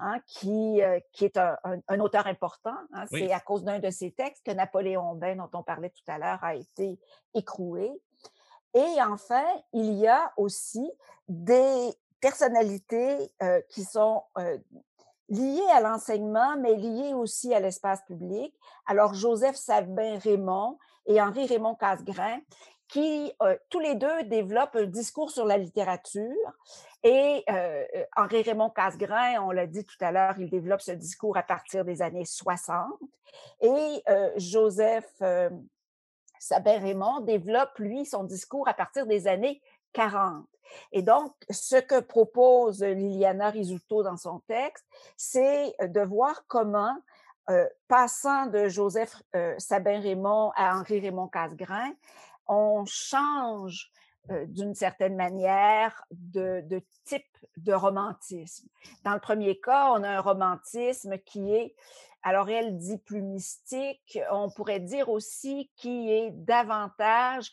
hein, 0.00 0.18
qui, 0.26 0.80
qui 1.12 1.24
est 1.24 1.36
un, 1.36 2.00
auteur 2.00 2.26
important. 2.26 2.74
Hein. 2.92 3.04
C'est 3.10 3.32
à 3.32 3.38
cause 3.38 3.62
d'un 3.62 3.78
de 3.78 3.90
ses 3.90 4.10
textes 4.10 4.44
que 4.44 4.50
Napoléon 4.50 5.14
Bain, 5.14 5.36
dont 5.36 5.50
on 5.52 5.62
parlait 5.62 5.90
tout 5.90 6.10
à 6.10 6.18
l'heure, 6.18 6.42
a 6.42 6.56
été 6.56 6.98
écroué. 7.32 7.92
Et 8.74 9.02
enfin, 9.08 9.46
il 9.72 9.92
y 9.92 10.08
a 10.08 10.32
aussi 10.36 10.90
des 11.28 11.90
personnalités 12.20 13.30
qui 13.68 13.84
sont 13.84 14.22
liées 15.28 15.70
à 15.72 15.80
l'enseignement, 15.80 16.56
mais 16.58 16.74
liées 16.74 17.14
aussi 17.14 17.54
à 17.54 17.60
l'espace 17.60 18.02
public. 18.02 18.54
Alors, 18.86 19.14
Joseph 19.14 19.56
Sabin-Raymond 19.56 20.78
et 21.06 21.20
Henri 21.20 21.46
Raymond 21.46 21.74
Casgrain, 21.74 22.38
qui 22.88 23.32
tous 23.70 23.80
les 23.80 23.94
deux 23.94 24.24
développent 24.24 24.76
un 24.76 24.86
discours 24.86 25.30
sur 25.30 25.46
la 25.46 25.58
littérature. 25.58 26.52
Et 27.02 27.44
Henri 28.16 28.42
Raymond 28.42 28.70
Casgrain, 28.70 29.42
on 29.42 29.50
l'a 29.50 29.66
dit 29.66 29.84
tout 29.84 29.96
à 30.00 30.12
l'heure, 30.12 30.34
il 30.38 30.50
développe 30.50 30.80
ce 30.80 30.92
discours 30.92 31.36
à 31.36 31.42
partir 31.42 31.84
des 31.84 32.02
années 32.02 32.24
60. 32.24 32.86
Et 33.60 34.02
Joseph 34.36 35.10
Sabin-Raymond 36.38 37.20
développe, 37.22 37.78
lui, 37.78 38.04
son 38.04 38.24
discours 38.24 38.68
à 38.68 38.74
partir 38.74 39.06
des 39.06 39.26
années 39.26 39.60
40. 39.92 40.44
Et 40.92 41.02
donc, 41.02 41.34
ce 41.50 41.76
que 41.76 42.00
propose 42.00 42.82
Liliana 42.82 43.50
Risuto 43.50 44.02
dans 44.02 44.16
son 44.16 44.40
texte, 44.40 44.84
c'est 45.16 45.74
de 45.80 46.00
voir 46.00 46.44
comment, 46.48 46.96
passant 47.88 48.46
de 48.46 48.68
Joseph 48.68 49.22
Sabin-Raymond 49.58 50.52
à 50.56 50.76
Henri 50.76 51.00
Raymond 51.00 51.28
Casgrain, 51.28 51.92
on 52.46 52.84
change 52.86 53.90
d'une 54.48 54.74
certaine 54.74 55.16
manière 55.16 56.04
de, 56.10 56.64
type 57.04 57.24
de 57.58 57.72
romantisme. 57.72 58.68
Dans 59.04 59.12
le 59.12 59.20
premier 59.20 59.60
cas, 59.60 59.90
on 59.92 60.02
a 60.02 60.08
un 60.08 60.20
romantisme 60.20 61.18
qui 61.18 61.52
est 61.52 61.74
alors, 62.26 62.48
elle 62.48 62.78
dit 62.78 62.96
plus 62.96 63.20
mystique. 63.20 64.18
On 64.32 64.48
pourrait 64.48 64.80
dire 64.80 65.10
aussi 65.10 65.70
qui 65.76 66.10
est 66.10 66.30
davantage 66.30 67.52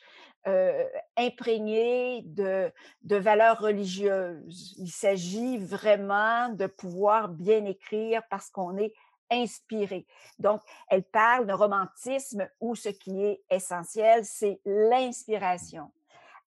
imprégné 1.18 2.24
de 2.26 2.72
valeurs 3.18 3.60
religieuses. 3.60 4.74
Il 4.78 4.90
s'agit 4.90 5.58
vraiment 5.58 6.50
de 6.50 6.68
pouvoir 6.68 7.28
bien 7.28 7.66
écrire 7.66 8.22
parce 8.30 8.50
qu'on 8.50 8.78
est 8.78 8.94
inspiré. 9.32 10.06
Donc, 10.40 10.62
elle 10.90 11.04
parle 11.04 11.48
de 11.48 11.54
romantisme 11.54 12.48
où 12.60 12.76
ce 12.76 12.90
qui 12.90 13.24
est 13.24 13.42
essentiel, 13.50 14.26
c'est 14.26 14.60
l'inspiration. 14.66 15.92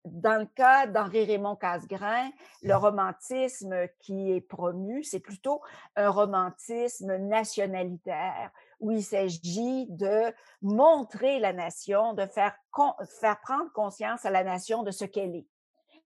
Dans 0.03 0.39
le 0.39 0.47
cas 0.47 0.87
d'Henri 0.87 1.25
Raymond 1.25 1.55
Casgrain, 1.55 2.31
le 2.63 2.75
romantisme 2.75 3.87
qui 3.99 4.31
est 4.31 4.41
promu, 4.41 5.03
c'est 5.03 5.19
plutôt 5.19 5.61
un 5.95 6.09
romantisme 6.09 7.17
nationalitaire 7.17 8.51
où 8.79 8.89
il 8.91 9.03
s'agit 9.03 9.85
de 9.89 10.33
montrer 10.63 11.39
la 11.39 11.53
nation, 11.53 12.15
de 12.15 12.25
faire, 12.25 12.55
faire 13.19 13.39
prendre 13.41 13.71
conscience 13.73 14.25
à 14.25 14.31
la 14.31 14.43
nation 14.43 14.81
de 14.81 14.89
ce 14.89 15.05
qu'elle 15.05 15.35
est. 15.35 15.47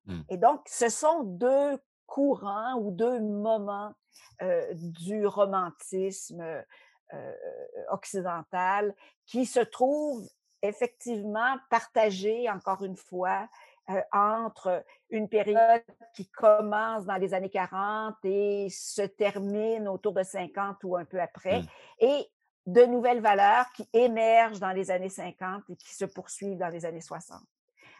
Mmh. 0.07 0.21
Et 0.27 0.37
donc, 0.37 0.61
ce 0.65 0.89
sont 0.89 1.23
deux 1.23 1.79
courants 2.05 2.75
ou 2.79 2.91
deux 2.91 3.19
moments 3.19 3.93
euh, 4.41 4.65
du 4.73 5.25
romantisme 5.25 6.63
euh, 7.13 7.33
occidental 7.89 8.95
qui 9.25 9.45
se 9.45 9.59
trouvent 9.59 10.27
effectivement 10.61 11.57
partagés, 11.69 12.49
encore 12.49 12.83
une 12.83 12.95
fois, 12.95 13.47
euh, 13.89 14.01
entre 14.11 14.83
une 15.09 15.29
période 15.29 15.83
qui 16.15 16.27
commence 16.31 17.05
dans 17.05 17.17
les 17.17 17.33
années 17.33 17.51
40 17.51 18.15
et 18.23 18.67
se 18.71 19.03
termine 19.03 19.87
autour 19.87 20.13
de 20.13 20.23
50 20.23 20.83
ou 20.83 20.95
un 20.95 21.05
peu 21.05 21.21
après, 21.21 21.61
mmh. 21.61 21.67
et 21.99 22.31
de 22.65 22.81
nouvelles 22.85 23.21
valeurs 23.21 23.71
qui 23.75 23.87
émergent 23.93 24.59
dans 24.59 24.71
les 24.71 24.89
années 24.89 25.09
50 25.09 25.63
et 25.69 25.75
qui 25.75 25.93
se 25.93 26.05
poursuivent 26.05 26.57
dans 26.57 26.69
les 26.69 26.85
années 26.85 27.01
60. 27.01 27.39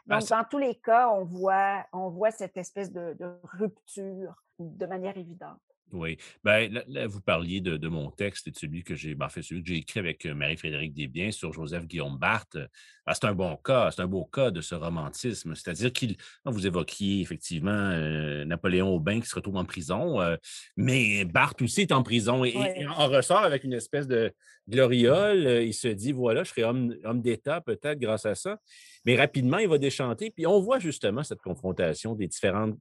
Ah, 0.10 0.20
Donc, 0.20 0.30
dans 0.30 0.44
tous 0.44 0.58
les 0.58 0.76
cas, 0.76 1.10
on 1.10 1.26
voit, 1.26 1.86
on 1.94 2.10
voit 2.10 2.32
cette 2.32 2.58
espèce 2.58 2.92
de 2.92 3.16
rupture 3.44 4.36
de 4.60 4.86
manière 4.86 5.18
évidente. 5.18 5.62
Oui. 5.92 6.18
Ben, 6.44 6.82
là, 6.88 7.08
vous 7.08 7.22
parliez 7.22 7.62
de, 7.62 7.88
mon 7.88 8.10
texte 8.10 8.48
et 8.48 8.52
de 8.52 8.58
celui 8.58 8.84
que 8.84 8.96
j'ai 8.96 9.14
ben, 9.14 9.30
fait, 9.30 9.42
celui 9.42 9.62
que 9.62 9.70
j'ai 9.70 9.78
écrit 9.78 10.00
avec 10.00 10.26
euh, 10.26 10.34
Marie-Frédérique 10.34 10.94
Desbiens 10.94 11.32
sur 11.32 11.54
Joseph 11.54 11.86
Guillaume 11.86 12.18
Barthes. 12.18 12.58
Ben, 13.06 13.14
c'est 13.14 13.26
un 13.26 13.36
bon 13.36 13.56
cas, 13.58 13.92
c'est 13.92 14.02
un 14.02 14.08
beau 14.08 14.26
cas 14.26 14.50
de 14.52 14.62
ce 14.62 14.74
romantisme. 14.74 15.54
C'est-à-dire 15.56 15.94
qu'il, 15.94 16.18
vous 16.44 16.66
évoquiez 16.66 17.22
effectivement 17.22 17.72
euh, 17.72 18.46
Napoléon 18.46 18.94
Aubin 18.94 19.22
qui 19.22 19.28
se 19.28 19.36
retrouve 19.36 19.58
en 19.58 19.66
prison, 19.66 20.20
euh, 20.20 20.36
mais 20.76 21.24
Barthes 21.24 21.62
aussi 21.62 21.82
est 21.82 21.92
en 21.92 22.04
prison 22.04 22.44
et, 22.44 22.86
en 22.88 23.08
ressort 23.08 23.44
avec 23.44 23.64
une 23.64 23.74
espèce 23.74 24.08
de 24.08 24.34
gloriole. 24.68 25.64
il 25.64 25.74
se 25.74 25.88
dit, 25.88 26.12
voilà, 26.12 26.44
je 26.44 26.50
serai 26.50 26.64
homme, 26.64 26.96
homme 27.04 27.22
d'État 27.22 27.62
peut-être 27.62 28.00
grâce 28.00 28.26
à 28.26 28.34
ça. 28.34 28.58
Mais 29.06 29.16
rapidement, 29.16 29.60
il 29.60 29.68
va 29.68 29.78
déchanter. 29.78 30.32
Puis 30.32 30.48
on 30.48 30.60
voit 30.60 30.80
justement 30.80 31.24
cette 31.24 31.42
confrontation 31.42 32.16
des 32.16 32.28
différentes 32.28 32.76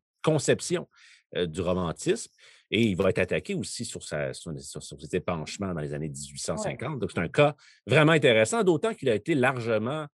conceptions 1.35 1.53
du 1.53 1.61
romantisme. 1.61 2.31
Et 2.70 2.83
il 2.83 2.97
va 2.97 3.11
être 3.11 3.18
attaqué 3.18 3.55
aussi 3.55 3.85
sur, 3.85 4.03
sa, 4.03 4.33
sur, 4.33 4.53
ses 4.83 5.16
épanchements 5.16 5.75
dans 5.75 5.81
les 5.81 5.92
années 5.92 6.09
1850. 6.09 6.99
Donc, 6.99 7.11
c'est 7.12 7.20
un 7.20 7.29
cas 7.29 7.55
vraiment 7.87 8.12
intéressant, 8.12 8.64
d'autant 8.64 8.94
qu'il 8.94 9.09
a 9.11 9.14
été 9.14 9.35
largement, 9.35 10.07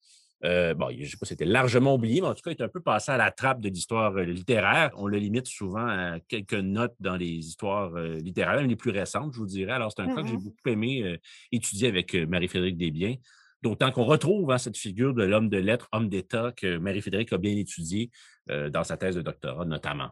euh, 0.45 0.73
bon, 0.73 0.89
je 0.89 0.99
ne 0.99 1.05
sais 1.05 1.17
pas 1.17 1.25
si 1.25 1.33
c'était 1.33 1.45
largement 1.45 1.95
oublié, 1.95 2.21
mais 2.21 2.27
en 2.27 2.33
tout 2.33 2.41
cas, 2.41 2.51
il 2.51 2.57
est 2.57 2.63
un 2.63 2.69
peu 2.69 2.79
passé 2.79 3.11
à 3.11 3.17
la 3.17 3.31
trappe 3.31 3.59
de 3.59 3.69
l'histoire 3.69 4.15
euh, 4.15 4.23
littéraire. 4.23 4.91
On 4.95 5.07
le 5.07 5.17
limite 5.17 5.47
souvent 5.47 5.85
à 5.85 6.19
quelques 6.27 6.53
notes 6.53 6.95
dans 6.99 7.17
les 7.17 7.27
histoires 7.27 7.93
euh, 7.95 8.15
littéraires, 8.17 8.55
même 8.55 8.69
les 8.69 8.75
plus 8.75 8.91
récentes, 8.91 9.33
je 9.33 9.39
vous 9.39 9.45
dirais. 9.45 9.73
Alors, 9.73 9.91
c'est 9.91 10.01
un 10.01 10.15
cas 10.15 10.21
que 10.21 10.27
j'ai 10.27 10.37
mmh 10.37 10.43
beaucoup 10.43 10.69
aimé 10.69 11.19
étudier 11.51 11.89
avec 11.89 12.15
Marie-Frédérique 12.15 12.77
Desbiens. 12.77 13.15
D'autant 13.61 13.91
qu'on 13.91 14.05
retrouve 14.05 14.51
hein, 14.51 14.57
cette 14.57 14.77
figure 14.77 15.13
de 15.13 15.23
l'homme 15.23 15.49
de 15.49 15.57
lettres, 15.57 15.89
homme 15.91 16.07
d'État, 16.07 16.53
que 16.55 16.77
Marie-Frédérique 16.77 17.33
a 17.33 17.37
bien 17.37 17.55
étudié 17.57 18.09
dans 18.47 18.83
sa 18.83 18.95
thèse 18.95 19.15
de 19.15 19.21
doctorat, 19.21 19.65
notamment. 19.65 20.09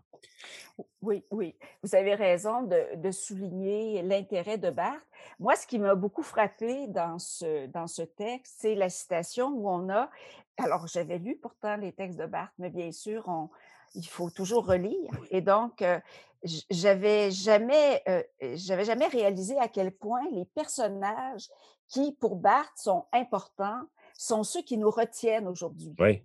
Oui, 1.01 1.23
oui, 1.31 1.55
vous 1.83 1.95
avez 1.95 2.15
raison 2.15 2.63
de, 2.63 3.11
souligner 3.11 4.01
l'intérêt 4.03 4.57
de 4.57 4.69
Barthes. 4.69 5.01
Moi, 5.39 5.55
ce 5.55 5.65
qui 5.65 5.79
m'a 5.79 5.95
beaucoup 5.95 6.23
frappé 6.23 6.87
dans 6.87 7.17
ce, 7.19 7.65
dans 7.67 7.87
ce 7.87 8.03
texte, 8.03 8.55
c'est 8.59 8.75
la 8.75 8.89
citation 8.89 9.47
où 9.47 9.69
on 9.69 9.89
a, 9.89 10.09
alors 10.57 10.87
j'avais 10.87 11.17
lu 11.17 11.35
pourtant 11.35 11.77
les 11.77 11.93
textes 11.93 12.19
de 12.19 12.25
Barthes, 12.25 12.53
mais 12.59 12.69
bien 12.69 12.91
sûr, 12.91 13.27
on, 13.27 13.49
il 13.95 14.07
faut 14.07 14.29
toujours 14.29 14.65
relire. 14.65 15.11
Et 15.31 15.41
donc, 15.41 15.81
euh, 15.81 15.99
j'avais 16.43 17.31
jamais, 17.31 18.03
euh, 18.07 18.23
j'avais 18.55 18.85
jamais 18.85 19.07
réalisé 19.07 19.57
à 19.59 19.67
quel 19.67 19.91
point 19.91 20.23
les 20.31 20.45
personnages 20.45 21.49
qui, 21.87 22.13
pour 22.13 22.35
Barthes, 22.35 22.77
sont 22.77 23.05
importants, 23.11 23.81
sont 24.13 24.43
ceux 24.43 24.61
qui 24.61 24.77
nous 24.77 24.91
retiennent 24.91 25.47
aujourd'hui. 25.47 25.95
Oui. 25.99 26.23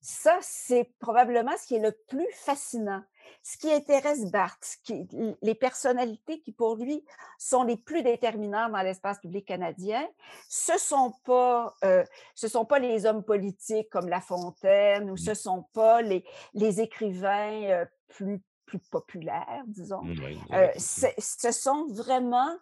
Ça, 0.00 0.38
c'est 0.40 0.92
probablement 1.00 1.56
ce 1.56 1.66
qui 1.66 1.74
est 1.74 1.80
le 1.80 1.92
plus 2.08 2.28
fascinant. 2.32 3.02
Ce 3.42 3.56
qui 3.56 3.70
intéresse 3.72 4.30
Barthes, 4.30 4.78
les 5.42 5.54
personnalités 5.54 6.40
qui 6.40 6.52
pour 6.52 6.76
lui 6.76 7.04
sont 7.38 7.62
les 7.62 7.76
plus 7.76 8.02
déterminantes 8.02 8.72
dans 8.72 8.82
l'espace 8.82 9.18
public 9.18 9.46
canadien, 9.46 10.06
ce 10.48 10.72
ne 10.72 10.78
sont, 10.78 11.14
pas, 11.24 11.74
euh, 11.84 12.04
sont 12.34 12.64
pas 12.64 12.78
les 12.78 13.06
hommes 13.06 13.24
politiques 13.24 13.90
comme 13.90 14.08
La 14.08 14.20
Fontaine 14.20 15.10
ou 15.10 15.14
mmh. 15.14 15.18
ce 15.18 15.30
ne 15.30 15.34
sont 15.34 15.62
pas 15.72 16.02
les, 16.02 16.24
les 16.54 16.80
écrivains 16.80 17.62
euh, 17.64 17.84
plus, 18.08 18.42
plus 18.66 18.78
populaires, 18.78 19.64
disons. 19.66 20.02
Mmh, 20.02 20.52
euh, 20.52 20.68
ce 20.76 21.52
sont 21.52 21.86
vraiment 21.88 22.54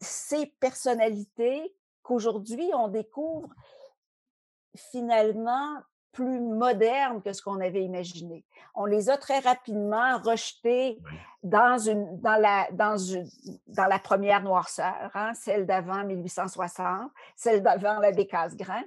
ces 0.00 0.46
personnalités 0.58 1.74
qu'aujourd'hui 2.02 2.70
on 2.74 2.88
découvre 2.88 3.48
finalement 4.76 5.80
plus 6.16 6.40
modernes 6.40 7.20
que 7.20 7.34
ce 7.34 7.42
qu'on 7.42 7.60
avait 7.60 7.84
imaginé. 7.84 8.42
On 8.74 8.86
les 8.86 9.10
a 9.10 9.18
très 9.18 9.38
rapidement 9.38 10.16
rejetés 10.16 10.98
dans, 11.42 11.76
une, 11.78 12.18
dans, 12.20 12.40
la, 12.40 12.68
dans, 12.72 12.96
dans 13.66 13.84
la 13.84 13.98
première 13.98 14.42
noirceur, 14.42 15.10
hein, 15.12 15.34
celle 15.34 15.66
d'avant 15.66 16.04
1860, 16.04 17.10
celle 17.36 17.62
d'avant 17.62 18.00
la 18.00 18.12
Casgrain. 18.12 18.82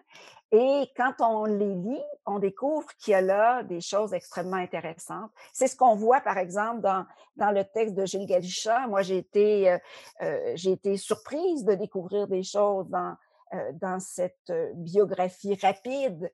Et 0.51 0.89
quand 0.97 1.13
on 1.19 1.45
les 1.45 1.75
lit, 1.75 2.03
on 2.25 2.39
découvre 2.39 2.87
qu'il 2.97 3.11
y 3.11 3.15
a 3.15 3.21
là 3.21 3.61
des 3.61 3.79
choses 3.79 4.11
extrêmement 4.13 4.57
intéressantes. 4.57 5.29
C'est 5.53 5.67
ce 5.67 5.75
qu'on 5.75 5.95
voit, 5.95 6.21
par 6.21 6.39
exemple, 6.39 6.81
dans, 6.81 7.05
dans 7.35 7.51
le 7.51 7.63
texte 7.63 7.93
de 7.93 8.07
Gilles 8.07 8.25
Galichat. 8.25 8.87
Moi, 8.87 9.03
j'ai 9.03 9.17
été, 9.17 9.69
euh, 9.69 9.77
euh, 10.23 10.53
j'ai 10.55 10.71
été 10.71 10.97
surprise 10.97 11.63
de 11.63 11.75
découvrir 11.75 12.27
des 12.27 12.41
choses 12.41 12.89
dans, 12.89 13.15
euh, 13.53 13.71
dans 13.73 13.99
cette 13.99 14.51
biographie 14.73 15.55
rapide 15.61 16.31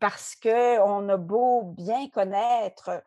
parce 0.00 0.34
qu'on 0.34 1.08
a 1.08 1.16
beau 1.16 1.62
bien 1.76 2.08
connaître 2.08 3.02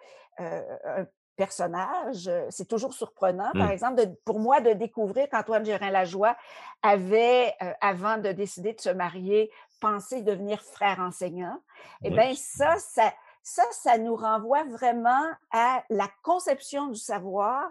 personnages. 1.36 2.30
C'est 2.50 2.68
toujours 2.68 2.94
surprenant, 2.94 3.52
par 3.58 3.70
Mmh. 3.70 3.72
exemple, 3.72 4.06
de- 4.06 4.16
pour 4.26 4.40
moi, 4.40 4.62
de 4.62 4.74
découvrir 4.74 5.28
qu'Antoine 5.30 5.66
Gérin-Lajoie 5.66 6.36
avait, 6.84 7.56
euh, 7.62 7.72
avant 7.82 8.18
de 8.18 8.32
décider 8.32 8.74
de 8.74 8.82
se 8.82 8.90
marier, 8.90 9.52
pensé 9.82 10.22
devenir 10.22 10.62
frère 10.62 11.00
enseignant. 11.00 11.60
Eh 12.04 12.12
bien, 12.12 12.34
ça, 12.36 12.78
ça, 12.78 13.12
ça, 13.42 13.64
ça 13.72 13.98
nous 13.98 14.16
renvoie 14.16 14.64
vraiment 14.66 15.26
à 15.52 15.84
la 15.90 16.08
conception 16.22 16.88
du 16.88 17.00
savoir 17.00 17.68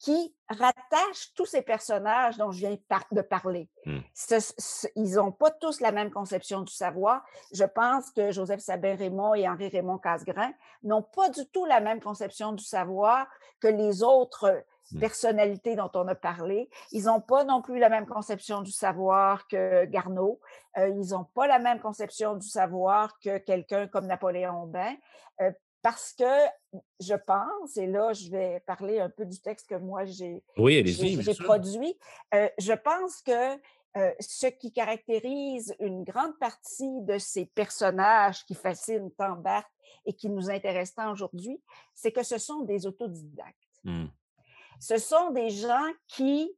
qui 0.00 0.34
rattache 0.48 1.32
tous 1.36 1.44
ces 1.46 1.62
personnages 1.62 2.36
dont 2.38 2.50
je 2.50 2.58
viens 2.66 2.76
de 3.12 3.20
parler. 3.20 3.68
Mmh. 3.86 3.98
Ce- 4.14 4.52
ce- 4.58 4.86
ils 4.96 5.14
n'ont 5.14 5.30
pas 5.30 5.50
tous 5.50 5.80
la 5.80 5.92
même 5.92 6.10
conception 6.10 6.62
du 6.62 6.72
savoir. 6.72 7.22
Je 7.52 7.64
pense 7.64 8.10
que 8.10 8.32
Joseph 8.32 8.60
Sabin-Raymond 8.60 9.34
et 9.34 9.46
Henri-Raymond 9.48 9.98
Casgrain 9.98 10.52
n'ont 10.82 11.02
pas 11.02 11.28
du 11.28 11.46
tout 11.52 11.66
la 11.66 11.80
même 11.80 12.00
conception 12.00 12.52
du 12.52 12.64
savoir 12.64 13.26
que 13.60 13.68
les 13.68 14.02
autres 14.02 14.64
Mmh. 14.92 14.98
personnalités 14.98 15.76
dont 15.76 15.90
on 15.94 16.08
a 16.08 16.16
parlé. 16.16 16.68
Ils 16.90 17.04
n'ont 17.04 17.20
pas 17.20 17.44
non 17.44 17.62
plus 17.62 17.78
la 17.78 17.88
même 17.88 18.06
conception 18.06 18.60
du 18.62 18.72
savoir 18.72 19.46
que 19.46 19.84
Garneau. 19.84 20.40
Euh, 20.78 20.88
ils 20.88 21.10
n'ont 21.10 21.26
pas 21.32 21.46
la 21.46 21.60
même 21.60 21.78
conception 21.78 22.34
du 22.34 22.48
savoir 22.48 23.16
que 23.20 23.38
quelqu'un 23.38 23.86
comme 23.86 24.06
Napoléon 24.08 24.66
Bain. 24.66 24.96
euh, 25.42 25.52
parce 25.82 26.12
que 26.12 26.24
je 27.00 27.14
pense, 27.14 27.76
et 27.76 27.86
là, 27.86 28.12
je 28.12 28.30
vais 28.30 28.60
parler 28.66 29.00
un 29.00 29.08
peu 29.08 29.24
du 29.24 29.40
texte 29.40 29.68
que 29.68 29.76
moi 29.76 30.04
j'ai 30.04 30.42
Oui, 30.56 30.82
produit. 31.44 31.96
Euh, 32.34 32.48
je 32.58 32.72
pense 32.72 33.22
que 33.22 33.56
euh, 33.96 34.12
ce 34.20 34.46
qui 34.46 34.72
caractérise 34.72 35.74
une 35.80 36.04
grande 36.04 36.38
partie 36.38 37.00
de 37.02 37.18
ces 37.18 37.46
personnages 37.46 38.44
qui 38.46 38.54
fascinent 38.54 39.10
tant 39.16 39.36
Barthes 39.36 39.66
et 40.06 40.12
qui 40.12 40.28
nous 40.28 40.50
intéressent 40.50 40.94
tant 40.94 41.12
aujourd'hui, 41.12 41.60
c'est 41.94 42.12
que 42.12 42.22
ce 42.22 42.38
sont 42.38 42.60
des 42.60 42.86
autodidactes. 42.86 43.56
Mmh. 43.84 44.06
Ce 44.78 44.96
sont 44.96 45.30
des 45.30 45.50
gens 45.50 45.88
qui 46.06 46.50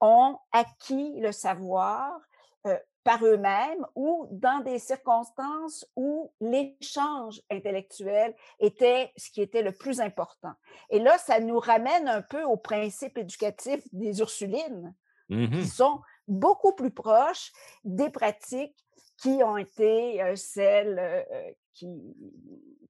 ont 0.00 0.36
acquis 0.52 1.20
le 1.20 1.32
savoir 1.32 2.20
euh, 2.66 2.76
par 3.04 3.24
eux-mêmes 3.24 3.84
ou 3.94 4.26
dans 4.30 4.60
des 4.60 4.78
circonstances 4.78 5.86
où 5.94 6.32
l'échange 6.40 7.40
intellectuel 7.50 8.34
était 8.58 9.12
ce 9.16 9.30
qui 9.30 9.42
était 9.42 9.62
le 9.62 9.72
plus 9.72 10.00
important. 10.00 10.54
Et 10.90 10.98
là, 10.98 11.18
ça 11.18 11.38
nous 11.38 11.58
ramène 11.58 12.08
un 12.08 12.22
peu 12.22 12.42
au 12.42 12.56
principe 12.56 13.18
éducatif 13.18 13.80
des 13.92 14.20
Ursulines, 14.20 14.94
Mhm. 15.28 15.50
qui 15.50 15.66
sont 15.66 16.00
beaucoup 16.28 16.74
plus 16.74 16.90
proches 16.90 17.52
des 17.84 18.10
pratiques 18.10 18.76
qui 19.16 19.42
ont 19.42 19.56
été 19.56 20.22
euh, 20.22 20.36
celles 20.36 20.98
euh, 20.98 21.52
qui, 21.72 21.88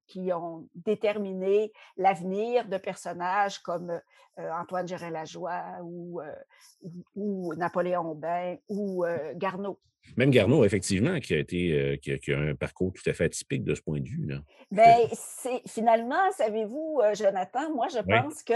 qui 0.07 0.31
ont 0.33 0.67
déterminé 0.75 1.71
l'avenir 1.97 2.67
de 2.67 2.77
personnages 2.77 3.59
comme 3.59 3.91
euh, 4.39 4.51
Antoine 4.51 4.87
Gérin-Lajoie 4.87 5.79
ou, 5.83 6.21
euh, 6.21 6.35
ou, 6.81 7.03
ou 7.15 7.55
Napoléon 7.55 8.15
Bain 8.15 8.57
ou 8.69 9.05
euh, 9.05 9.33
Garneau. 9.35 9.79
Même 10.17 10.29
Garneau, 10.29 10.63
effectivement, 10.63 11.19
qui 11.19 11.33
a 11.33 11.39
été 11.39 11.71
euh, 11.71 11.97
qui, 11.97 12.11
a, 12.11 12.17
qui 12.17 12.31
a 12.31 12.37
un 12.37 12.55
parcours 12.55 12.93
tout 12.93 13.09
à 13.09 13.13
fait 13.13 13.25
atypique 13.25 13.63
de 13.63 13.73
ce 13.73 13.81
point 13.81 13.99
de 13.99 14.07
vue. 14.07 14.27
Là. 14.27 14.37
Ben, 14.71 15.07
c'est 15.13 15.61
finalement, 15.67 16.31
savez-vous, 16.31 17.01
euh, 17.03 17.15
Jonathan, 17.15 17.73
moi 17.73 17.87
je 17.87 17.99
pense 17.99 18.43
que 18.43 18.53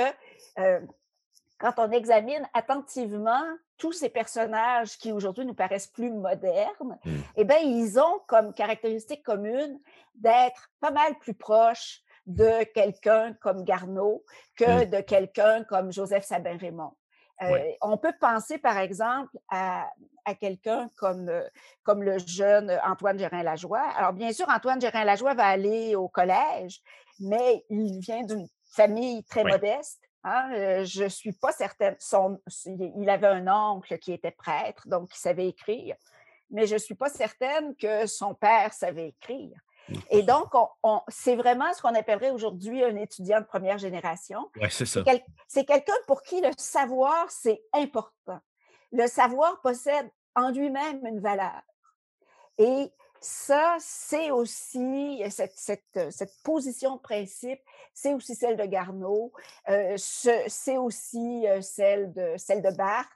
euh, 0.59 0.79
quand 1.59 1.73
on 1.77 1.91
examine 1.91 2.47
attentivement 2.53 3.43
tous 3.77 3.91
ces 3.93 4.09
personnages 4.09 4.97
qui 4.97 5.11
aujourd'hui 5.11 5.45
nous 5.45 5.53
paraissent 5.53 5.87
plus 5.87 6.11
modernes, 6.11 6.97
Mm. 7.05 7.17
eh 7.35 7.43
bien, 7.45 7.57
ils 7.59 7.99
ont 7.99 8.19
comme 8.27 8.53
caractéristique 8.53 9.23
commune 9.23 9.79
d'être 10.15 10.69
pas 10.79 10.91
mal 10.91 11.17
plus 11.19 11.33
proches 11.33 12.01
de 12.25 12.63
quelqu'un 12.73 13.33
comme 13.41 13.63
Garneau 13.63 14.23
que 14.55 14.85
de 14.85 15.01
quelqu'un 15.01 15.63
comme 15.63 15.91
Joseph 15.91 16.25
Sabin-Raymond. 16.25 16.93
Euh, 17.41 17.49
Ouais. 17.51 17.77
On 17.81 17.97
peut 17.97 18.13
penser, 18.19 18.57
par 18.57 18.77
exemple, 18.77 19.37
à, 19.49 19.89
à 20.25 20.35
quelqu'un 20.35 20.89
comme, 20.97 21.29
euh, 21.29 21.47
comme 21.83 22.03
le 22.03 22.17
jeune 22.19 22.77
Antoine 22.85 23.17
Gérin-Lajoie. 23.17 23.79
Alors, 23.95 24.11
bien 24.11 24.33
sûr, 24.33 24.45
Antoine 24.49 24.81
Gérin-Lajoie 24.81 25.33
va 25.35 25.45
aller 25.45 25.95
au 25.95 26.09
collège, 26.09 26.81
mais 27.21 27.63
il 27.69 27.99
vient 28.01 28.23
d'une 28.23 28.45
famille 28.73 29.23
très 29.23 29.43
Ouais. 29.43 29.51
modeste. 29.51 30.01
Hein. 30.23 30.51
Euh, 30.53 30.85
je 30.85 31.03
ne 31.03 31.09
suis 31.09 31.31
pas 31.33 31.51
certaine. 31.51 31.95
Son, 31.99 32.39
il 32.65 33.09
avait 33.09 33.27
un 33.27 33.47
oncle 33.47 33.97
qui 33.99 34.11
était 34.13 34.31
prêtre, 34.31 34.87
donc 34.87 35.09
qui 35.11 35.19
savait 35.19 35.47
écrire, 35.47 35.95
mais 36.49 36.67
je 36.67 36.73
ne 36.75 36.79
suis 36.79 36.95
pas 36.95 37.09
certaine 37.09 37.75
que 37.75 38.05
son 38.05 38.33
père 38.33 38.73
savait 38.73 39.09
écrire. 39.09 39.57
Et 40.11 40.21
donc, 40.21 40.53
on- 40.53 40.67
on- 40.83 41.01
c'est 41.07 41.35
vraiment 41.35 41.73
ce 41.73 41.81
qu'on 41.81 41.95
appellerait 41.95 42.29
aujourd'hui 42.29 42.83
un 42.83 42.95
étudiant 42.95 43.39
de 43.39 43.45
première 43.45 43.79
génération. 43.79 44.49
Oui, 44.61 44.67
c'est 44.69 44.85
ça. 44.85 45.01
Quel- 45.03 45.23
c'est 45.47 45.65
quelqu'un 45.65 45.95
pour 46.05 46.21
qui 46.21 46.41
le 46.41 46.51
savoir, 46.57 47.25
c'est 47.31 47.63
important. 47.73 48.39
Le 48.91 49.07
savoir 49.07 49.59
possède 49.61 50.07
en 50.35 50.51
lui-même 50.51 51.03
une 51.07 51.19
valeur. 51.19 51.61
Et 52.59 52.91
ça, 53.21 53.75
c'est 53.79 54.31
aussi 54.31 55.21
cette, 55.29 55.57
cette- 55.57 56.11
cette 56.11 56.33
position 56.43 56.95
de 56.95 57.01
principe, 57.01 57.59
c'est 57.93 58.13
aussi 58.13 58.35
celle 58.35 58.57
de 58.57 58.65
Garneau, 58.65 59.31
euh, 59.69 59.95
ce- 59.97 60.43
c'est 60.47 60.77
aussi 60.77 61.47
euh, 61.47 61.61
celle 61.61 62.13
de, 62.13 62.35
celle 62.37 62.61
de 62.61 62.71
Barthes. 62.71 63.09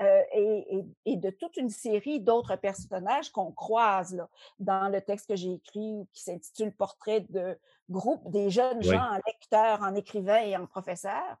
euh, 0.00 0.22
et, 0.32 0.76
et- 0.78 1.12
et 1.12 1.16
de 1.16 1.30
toute 1.30 1.56
une 1.56 1.70
série 1.70 2.18
d'autres 2.18 2.56
personnages 2.56 3.30
qu'on 3.30 3.52
croise 3.52 4.12
là, 4.12 4.28
dans 4.58 4.88
le 4.88 5.00
texte 5.00 5.28
que 5.28 5.36
j'ai 5.36 5.52
écrit 5.52 6.08
qui 6.12 6.20
s'intitule 6.24 6.72
Portrait 6.72 7.20
de 7.28 7.56
groupe 7.88 8.28
des 8.28 8.50
jeunes 8.50 8.78
Oui. 8.78 8.86
gens 8.86 9.08
en 9.12 9.20
lecteurs, 9.24 9.82
en 9.82 9.94
écrivains 9.94 10.40
et 10.42 10.56
en 10.56 10.66
professeurs. 10.66 11.36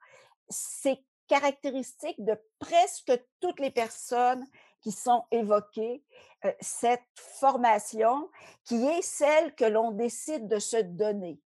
C'est 0.48 1.00
caractéristique 1.26 2.24
de 2.24 2.40
presque 2.60 3.12
toutes 3.40 3.58
les 3.58 3.72
personnes 3.72 4.46
qui 4.84 4.92
sont 4.92 5.24
évoquées, 5.30 6.04
euh, 6.44 6.52
cette 6.60 7.00
formation 7.16 8.28
qui 8.64 8.86
est 8.86 9.00
celle 9.00 9.54
que 9.54 9.64
l'on 9.64 9.92
décide 9.92 10.46
de 10.46 10.58
se 10.58 10.76
donner. 10.76 11.40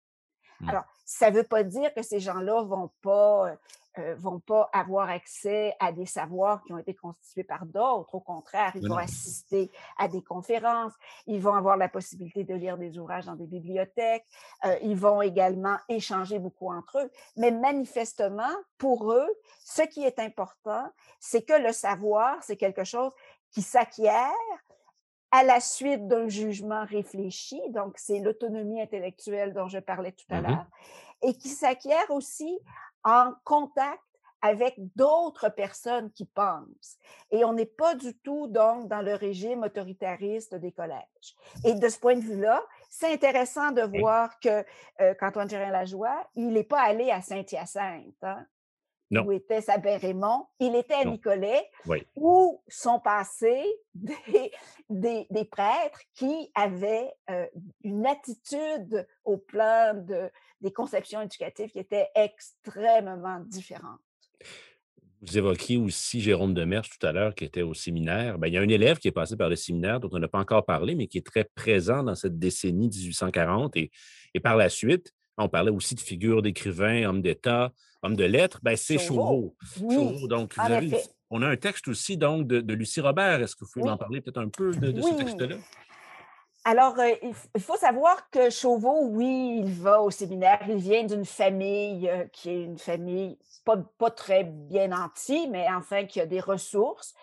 Mm. 0.61 0.69
Alors, 0.69 0.85
ça 1.05 1.33
ne 1.33 1.37
veut 1.37 1.43
pas 1.45 1.65
dire 1.65 1.93
que 1.93 2.03
ces 2.03 2.21
gens-là 2.21 2.63
ne 2.63 2.69
vont 2.69 2.93
pas, 3.03 3.57
euh, 3.99 4.15
vont 4.19 4.41
pas 4.41 4.69
avoir 4.73 5.09
accès 5.09 5.75
à 5.79 5.93
des 5.93 6.07
savoirs 6.07 6.63
qui 6.65 6.73
ont 6.73 6.79
été 6.79 6.95
constitués 6.95 7.45
par 7.45 7.65
d'autres. 7.67 8.15
Au 8.15 8.21
contraire, 8.21 8.73
ils 8.75 8.89
vont 8.89 8.97
assister 8.97 9.71
à 9.99 10.09
des 10.09 10.23
conférences, 10.23 10.93
ils 11.27 11.41
vont 11.41 11.55
avoir 11.55 11.77
la 11.77 11.89
possibilité 11.89 12.45
de 12.45 12.55
lire 12.55 12.77
des 12.77 12.99
ouvrages 12.99 13.27
dans 13.27 13.37
des 13.37 13.47
bibliothèques, 13.47 14.27
euh, 14.65 14.77
ils 14.83 14.97
vont 14.97 15.23
également 15.23 15.77
échanger 15.89 16.39
beaucoup 16.39 16.73
entre 16.73 16.99
eux. 16.99 17.11
Mais 17.37 17.51
manifestement, 17.51 18.51
pour 18.79 19.13
eux, 19.13 19.29
ce 19.65 19.83
qui 19.83 20.05
est 20.05 20.19
important, 20.19 20.89
c'est 21.21 21.43
que 21.43 21.55
le 21.55 21.73
savoir, 21.73 22.43
c'est 22.43 22.57
quelque 22.57 22.85
chose 22.85 23.13
qui 23.51 23.63
s'acquiert 23.63 24.33
à 25.31 25.43
la 25.43 25.59
suite 25.59 26.07
d'un 26.07 26.29
jugement 26.29 26.85
réfléchi, 26.85 27.61
donc 27.71 27.95
c'est 27.97 28.21
l'autonomie 28.21 28.81
intellectuelle 28.81 29.53
dont 29.53 29.67
je 29.67 29.81
parlais 29.81 30.13
tout 30.13 30.27
à 30.31 30.41
Mhm. 30.41 30.43
l'heure, 30.47 30.67
et 31.25 31.35
qui 31.35 31.49
s'acquiert 31.49 32.11
aussi 32.11 32.59
en 33.05 33.33
contact 33.45 34.01
avec 34.43 34.75
d'autres 34.95 35.49
personnes 35.49 36.13
qui 36.13 36.27
pensent. 36.27 36.99
Et 37.31 37.47
on 37.47 37.55
n'est 37.55 37.65
pas 37.65 37.95
du 37.95 38.15
tout 38.19 38.47
donc 38.47 38.89
dans 38.89 39.01
le 39.01 39.15
régime 39.15 39.63
autoritariste 39.63 40.55
des 40.55 40.71
collèges. 40.71 41.35
Et 41.65 41.73
de 41.75 41.89
ce 41.89 41.99
point 41.99 42.15
de 42.17 42.21
vue-là, 42.21 42.63
c'est 42.91 43.11
intéressant 43.11 43.73
de 43.73 43.99
voir 43.99 44.39
que 44.41 44.63
euh, 45.01 45.15
qu'Antoine 45.19 45.49
Gérin-Lajoie, 45.49 46.29
il 46.35 46.53
n'est 46.53 46.63
pas 46.63 46.83
allé 46.83 47.11
à 47.11 47.23
Saint-Hyacinthe, 47.23 48.23
hein, 48.23 48.45
où 49.25 49.33
était 49.33 49.63
Sabin-Raymond, 49.63 50.47
il 50.59 50.75
était 50.77 50.95
à 50.95 51.05
Non. 51.05 51.13
Nicolet, 51.13 51.71
Oui. 51.87 52.07
où 52.17 52.63
sont 52.69 53.01
passés 53.01 53.65
des, 53.95 54.53
des, 54.91 55.27
des 55.31 55.45
prêtres 55.47 56.01
qui 56.15 56.51
avaient 56.55 57.11
euh, 57.31 57.47
une 57.83 58.07
attitude 58.07 59.07
au 59.25 59.39
plan 59.39 59.95
de, 59.95 60.31
des 60.65 60.73
conceptions 60.73 61.21
éducatives 61.23 61.71
qui 61.71 61.79
était 61.79 62.09
extrêmement 62.15 63.39
différente. 63.41 64.01
Vous 65.21 65.39
évoquiez 65.39 65.77
aussi 65.77 66.21
Jérôme 66.21 66.53
Demers 66.55 66.83
tout 66.89 67.07
à 67.07 67.13
l'heure, 67.13 67.35
qui 67.35 67.45
était 67.45 67.63
au 67.63 67.73
séminaire. 67.75 68.39
Ben, 68.39 68.49
il 68.49 68.55
y 68.55 68.59
a 68.59 68.61
un 68.61 68.69
élève 68.69 68.99
qui 68.99 69.09
est 69.09 69.13
passé 69.13 69.37
par 69.37 69.49
le 69.49 69.57
séminaire 69.57 70.01
dont 70.01 70.11
on 70.13 70.19
n'a 70.19 70.29
pas 70.29 70.39
encore 70.41 70.65
parlé, 70.67 70.95
mais 70.95 71.07
qui 71.07 71.19
est 71.19 71.27
très 71.27 71.45
présent 71.45 72.03
dans 72.03 72.15
cette 72.15 72.39
décennie 72.39 72.89
1840. 72.89 73.77
Et, 73.77 73.91
et 74.35 74.41
par 74.41 74.57
la 74.57 74.69
suite, 74.69 75.13
on 75.39 75.49
parlait 75.49 75.71
aussi 75.71 75.95
de 75.95 76.01
figures 76.01 76.43
d'écrivains, 76.43 77.09
hommes 77.09 77.23
d'État, 77.23 77.73
hommes 78.03 78.17
de 78.17 78.25
lettres. 78.25 78.61
Ben, 78.63 78.77
c'est 78.77 78.99
Chauveau. 78.99 79.57
Chauveau. 79.79 80.13
Oui. 80.23 80.29
Donc, 80.29 80.55
vous 80.55 80.73
avez- 80.73 80.97
on 81.31 81.41
a 81.43 81.49
un 81.49 81.57
texte 81.57 81.89
aussi 81.89 82.17
donc, 82.19 82.47
de, 82.47 82.61
de 82.61 82.75
Lucie 82.75 83.01
Robert. 83.01 83.41
Est-ce 83.43 83.57
que 83.57 83.65
vous 83.65 83.71
pouvez 83.73 83.85
Oui. 83.85 83.91
m'en 83.91 83.97
parler 83.99 84.21
peut-être 84.21 84.39
un 84.41 84.49
peu 84.49 84.73
de, 84.73 84.93
de 84.93 85.01
ce 85.01 85.15
texte-là? 85.15 85.57
Alors, 86.67 86.99
euh, 86.99 87.11
il 87.55 87.61
faut 87.61 87.77
savoir 87.77 88.31
que 88.31 88.49
Chauveau, 88.49 89.03
oui, 89.03 89.59
il 89.59 89.73
va 89.75 90.01
au 90.01 90.11
séminaire. 90.11 90.61
Il 90.67 90.77
vient 90.77 91.05
d'une 91.05 91.27
famille 91.27 92.09
euh, 92.09 92.25
qui 92.33 92.49
est 92.49 92.63
une 92.63 92.79
famille 92.79 93.39
pas, 93.67 94.11
très 94.11 94.45
bien 94.45 94.89
nantie, 94.89 95.47
mais 95.51 95.67
enfin 95.71 96.07
qui 96.07 96.21
a 96.23 96.27
des 96.27 96.41
ressources. 96.41 97.15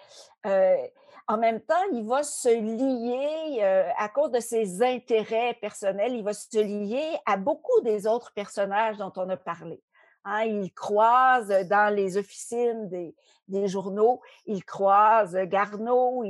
Euh, 0.46 0.78
en 1.28 1.38
même 1.38 1.60
temps, 1.62 1.84
il 1.92 2.06
va 2.06 2.22
se 2.24 2.50
lier, 2.50 3.64
à 3.98 4.10
cause 4.10 4.32
de 4.32 4.40
ses 4.40 4.84
intérêts 4.84 5.56
personnels, 5.62 6.14
il 6.16 6.24
va 6.24 6.34
se 6.34 6.60
lier 6.60 7.18
à 7.26 7.38
beaucoup 7.38 7.80
des 7.82 8.06
autres 8.06 8.34
personnages 8.34 8.98
dont 8.98 9.14
on 9.16 9.30
a 9.30 9.38
parlé. 9.38 9.82
Hein, 10.24 10.44
il 10.44 10.72
croise 10.74 11.50
dans 11.68 11.94
les 11.94 12.18
officines 12.18 12.88
des, 12.90 13.16
des 13.48 13.68
journaux, 13.68 14.22
il 14.46 14.64
croise 14.64 15.36
Garneau, 15.46 16.24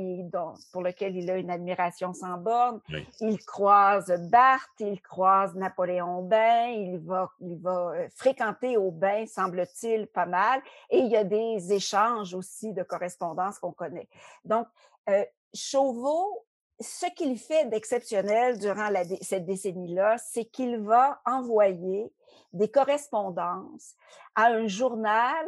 pour 0.72 0.82
lequel 0.82 1.16
il 1.16 1.30
a 1.30 1.36
une 1.36 1.50
admiration 1.50 2.12
sans 2.12 2.38
borne. 2.38 2.80
Il 3.20 3.38
croise 3.44 4.12
Barthes, 4.30 4.80
il 4.80 5.00
croise 5.00 5.54
Napoléon 5.54 6.22
Bain, 6.22 6.68
il 6.68 6.98
va, 7.00 7.30
il 7.40 7.58
va 7.58 7.92
euh, 7.94 8.08
fréquenter 8.14 8.76
au 8.76 8.90
bain, 8.90 9.26
semble-t-il, 9.26 10.06
pas 10.06 10.26
mal. 10.26 10.60
Et 10.90 10.98
il 10.98 11.08
y 11.08 11.16
a 11.16 11.24
des 11.24 11.72
échanges 11.72 12.34
aussi 12.34 12.72
de 12.72 12.82
correspondance 12.82 13.58
qu'on 13.58 13.72
connaît. 13.72 14.08
Donc, 14.44 14.66
euh, 15.08 15.24
Chauveau, 15.54 16.46
ce 16.80 17.06
qu'il 17.14 17.38
fait 17.38 17.66
d'exceptionnel 17.66 18.58
durant 18.58 18.88
cette 19.20 19.44
décennie-là, 19.44 20.16
c'est 20.18 20.46
qu'il 20.46 20.78
va 20.78 21.20
envoyer 21.26 22.10
des 22.52 22.70
correspondances 22.70 23.94
à 24.34 24.46
un 24.46 24.66
journal 24.66 25.46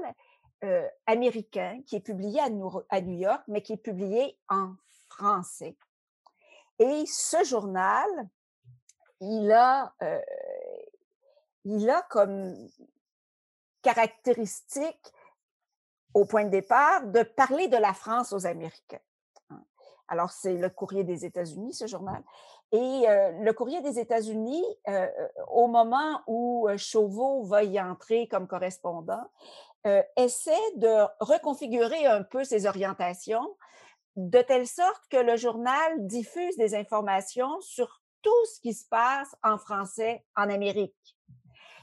euh, 0.64 0.88
américain 1.06 1.80
qui 1.86 1.96
est 1.96 2.00
publié 2.00 2.40
à 2.40 2.48
New, 2.48 3.18
York, 3.18 3.42
mais 3.48 3.62
qui 3.62 3.74
est 3.74 3.76
publié 3.76 4.38
en 4.48 4.74
français. 5.08 5.76
Et 6.78 7.04
ce 7.06 7.44
journal, 7.44 8.08
il 9.20 9.52
a, 9.52 9.94
euh, 10.02 10.20
il 11.64 11.88
a 11.90 12.02
comme 12.02 12.54
caractéristique, 13.82 15.12
au 16.14 16.24
point 16.24 16.44
de 16.44 16.50
départ, 16.50 17.06
de 17.06 17.22
parler 17.22 17.68
de 17.68 17.76
la 17.76 17.92
France 17.92 18.32
aux 18.32 18.46
Américains. 18.46 19.00
Alors, 20.08 20.30
c'est 20.30 20.56
le 20.56 20.70
courrier 20.70 21.04
des 21.04 21.24
États-Unis, 21.24 21.74
ce 21.74 21.86
journal. 21.86 22.22
Et 22.74 23.08
euh, 23.08 23.30
le 23.40 23.52
courrier 23.52 23.80
des 23.80 23.98
États-Unis, 23.98 24.64
au 25.48 25.68
moment 25.68 26.20
où 26.26 26.68
Chauveau 26.76 27.44
va 27.44 27.62
y 27.62 27.80
entrer 27.80 28.28
comme 28.28 28.46
correspondant, 28.46 29.30
euh, 29.86 30.02
essaie 30.16 30.52
de 30.76 31.04
reconfigurer 31.20 32.06
un 32.06 32.22
peu 32.22 32.42
ses 32.42 32.64
orientations 32.64 33.54
de 34.16 34.40
telle 34.40 34.66
sorte 34.66 35.02
que 35.10 35.18
le 35.18 35.36
journal 35.36 36.06
diffuse 36.06 36.56
des 36.56 36.74
informations 36.74 37.60
sur 37.60 38.00
tout 38.22 38.46
ce 38.46 38.60
qui 38.60 38.72
se 38.72 38.88
passe 38.88 39.36
en 39.42 39.58
français 39.58 40.24
en 40.36 40.48
Amérique. 40.48 41.18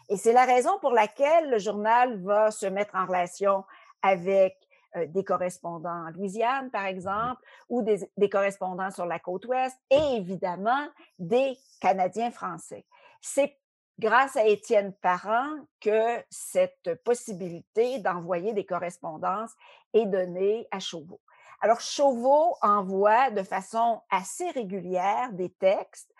Et 0.10 0.18
c'est 0.18 0.34
la 0.34 0.46
raison 0.46 0.80
pour 0.80 0.94
laquelle 0.94 1.52
le 1.52 1.60
journal 1.60 2.20
va 2.24 2.50
se 2.50 2.66
mettre 2.66 2.96
en 2.96 3.06
relation 3.06 3.66
avec 4.02 4.58
euh, 4.96 5.06
des 5.08 5.24
correspondants 5.24 6.08
en 6.08 6.10
Louisiane, 6.12 6.70
par 6.72 6.86
exemple, 6.86 7.42
ou 7.70 7.82
des, 7.82 8.10
des, 8.18 8.30
correspondants 8.30 8.92
sur 8.92 9.06
la 9.06 9.20
côte 9.20 9.46
ouest, 9.46 9.78
et 9.90 10.18
évidemment 10.18 10.88
des 11.20 11.58
Canadiens 11.80 12.32
français. 12.32 12.86
C'est 13.22 13.58
grâce 14.00 14.36
à 14.36 14.46
Étienne 14.46 14.94
Parent 15.02 15.56
que 15.80 16.24
cette 16.30 16.96
possibilité 17.04 18.00
d'envoyer 18.00 18.54
des 18.54 18.66
correspondances 18.66 19.52
est 19.94 20.06
donnée 20.06 20.68
à 20.72 20.80
Chauveau. 20.80 21.22
Alors, 21.62 21.80
Chauveau 21.80 22.56
envoie 22.64 23.30
de 23.30 23.44
façon 23.44 24.02
assez 24.10 24.50
régulière 24.50 25.32
des 25.34 25.52
textes 25.52 26.12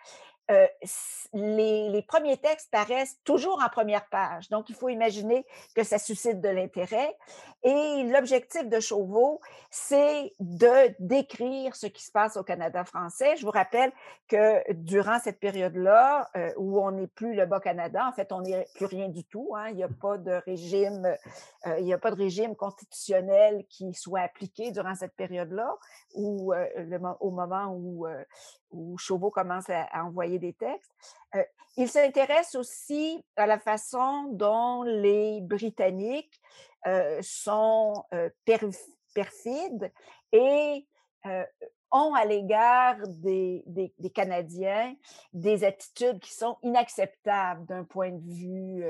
euh, 0.50 0.66
les, 1.32 2.04
premiers 2.06 2.36
textes 2.36 2.70
paraissent 2.70 3.16
toujours 3.24 3.62
en 3.64 3.68
première 3.68 4.08
page. 4.08 4.48
Donc, 4.48 4.68
il 4.68 4.74
faut 4.74 4.88
imaginer 4.88 5.46
que 5.74 5.84
ça 5.84 5.98
suscite 5.98 6.40
de 6.40 6.48
l'intérêt. 6.48 7.16
Et 7.62 8.02
l'objectif 8.04 8.68
de 8.68 8.80
Chauveau, 8.80 9.40
c'est 9.70 10.34
de 10.40 10.94
décrire 10.98 11.76
ce 11.76 11.86
qui 11.86 12.02
se 12.02 12.10
passe 12.10 12.36
au 12.36 12.42
Canada 12.42 12.84
français. 12.84 13.36
Je 13.36 13.44
vous 13.44 13.52
rappelle 13.52 13.92
que 14.26 14.72
durant 14.72 15.20
cette 15.20 15.38
période-là, 15.38 16.28
euh, 16.36 16.50
où 16.56 16.80
on 16.80 16.90
n'est 16.90 17.06
plus 17.06 17.34
le 17.34 17.46
Bas-Canada, 17.46 18.04
en 18.06 18.12
fait, 18.12 18.32
on 18.32 18.40
n'est 18.40 18.66
plus 18.74 18.86
rien 18.86 19.08
du 19.08 19.24
tout. 19.24 19.54
Hein, 19.56 19.68
il 19.68 19.76
n'y 19.76 19.84
a 19.84 19.88
pas 19.88 20.18
de 20.18 20.32
régime, 20.44 21.06
euh, 21.66 21.78
il 21.78 21.84
n'y 21.84 21.94
a 21.94 21.98
pas 21.98 22.10
de 22.10 22.16
régime 22.16 22.56
constitutionnel 22.56 23.64
qui 23.68 23.94
soit 23.94 24.20
appliqué 24.20 24.72
durant 24.72 24.96
cette 24.96 25.14
période-là, 25.14 25.76
ou 26.14 26.52
au 27.20 27.30
moment 27.30 27.72
où 27.74 28.06
où 28.72 28.96
Chauveau 28.98 29.30
commence 29.30 29.68
à, 29.70 29.86
envoyer 30.02 30.31
des 30.38 30.52
textes. 30.52 30.92
Euh, 31.34 31.44
il 31.76 31.88
s'intéresse 31.88 32.54
aussi 32.54 33.24
à 33.36 33.46
la 33.46 33.58
façon 33.58 34.28
dont 34.32 34.82
les 34.82 35.40
Britanniques 35.40 36.40
euh, 36.86 37.18
sont 37.22 38.04
euh, 38.12 38.28
perfides 39.14 39.92
et 40.32 40.86
ont 41.92 42.14
à 42.14 42.24
l'égard 42.24 42.96
des, 43.06 43.62
des, 43.66 44.10
Canadiens 44.10 44.96
des 45.32 45.62
attitudes 45.62 46.18
qui 46.18 46.34
sont 46.34 46.58
inacceptables 46.62 47.64
d'un 47.66 47.84
point 47.84 48.10
de 48.10 48.28
vue 48.28 48.84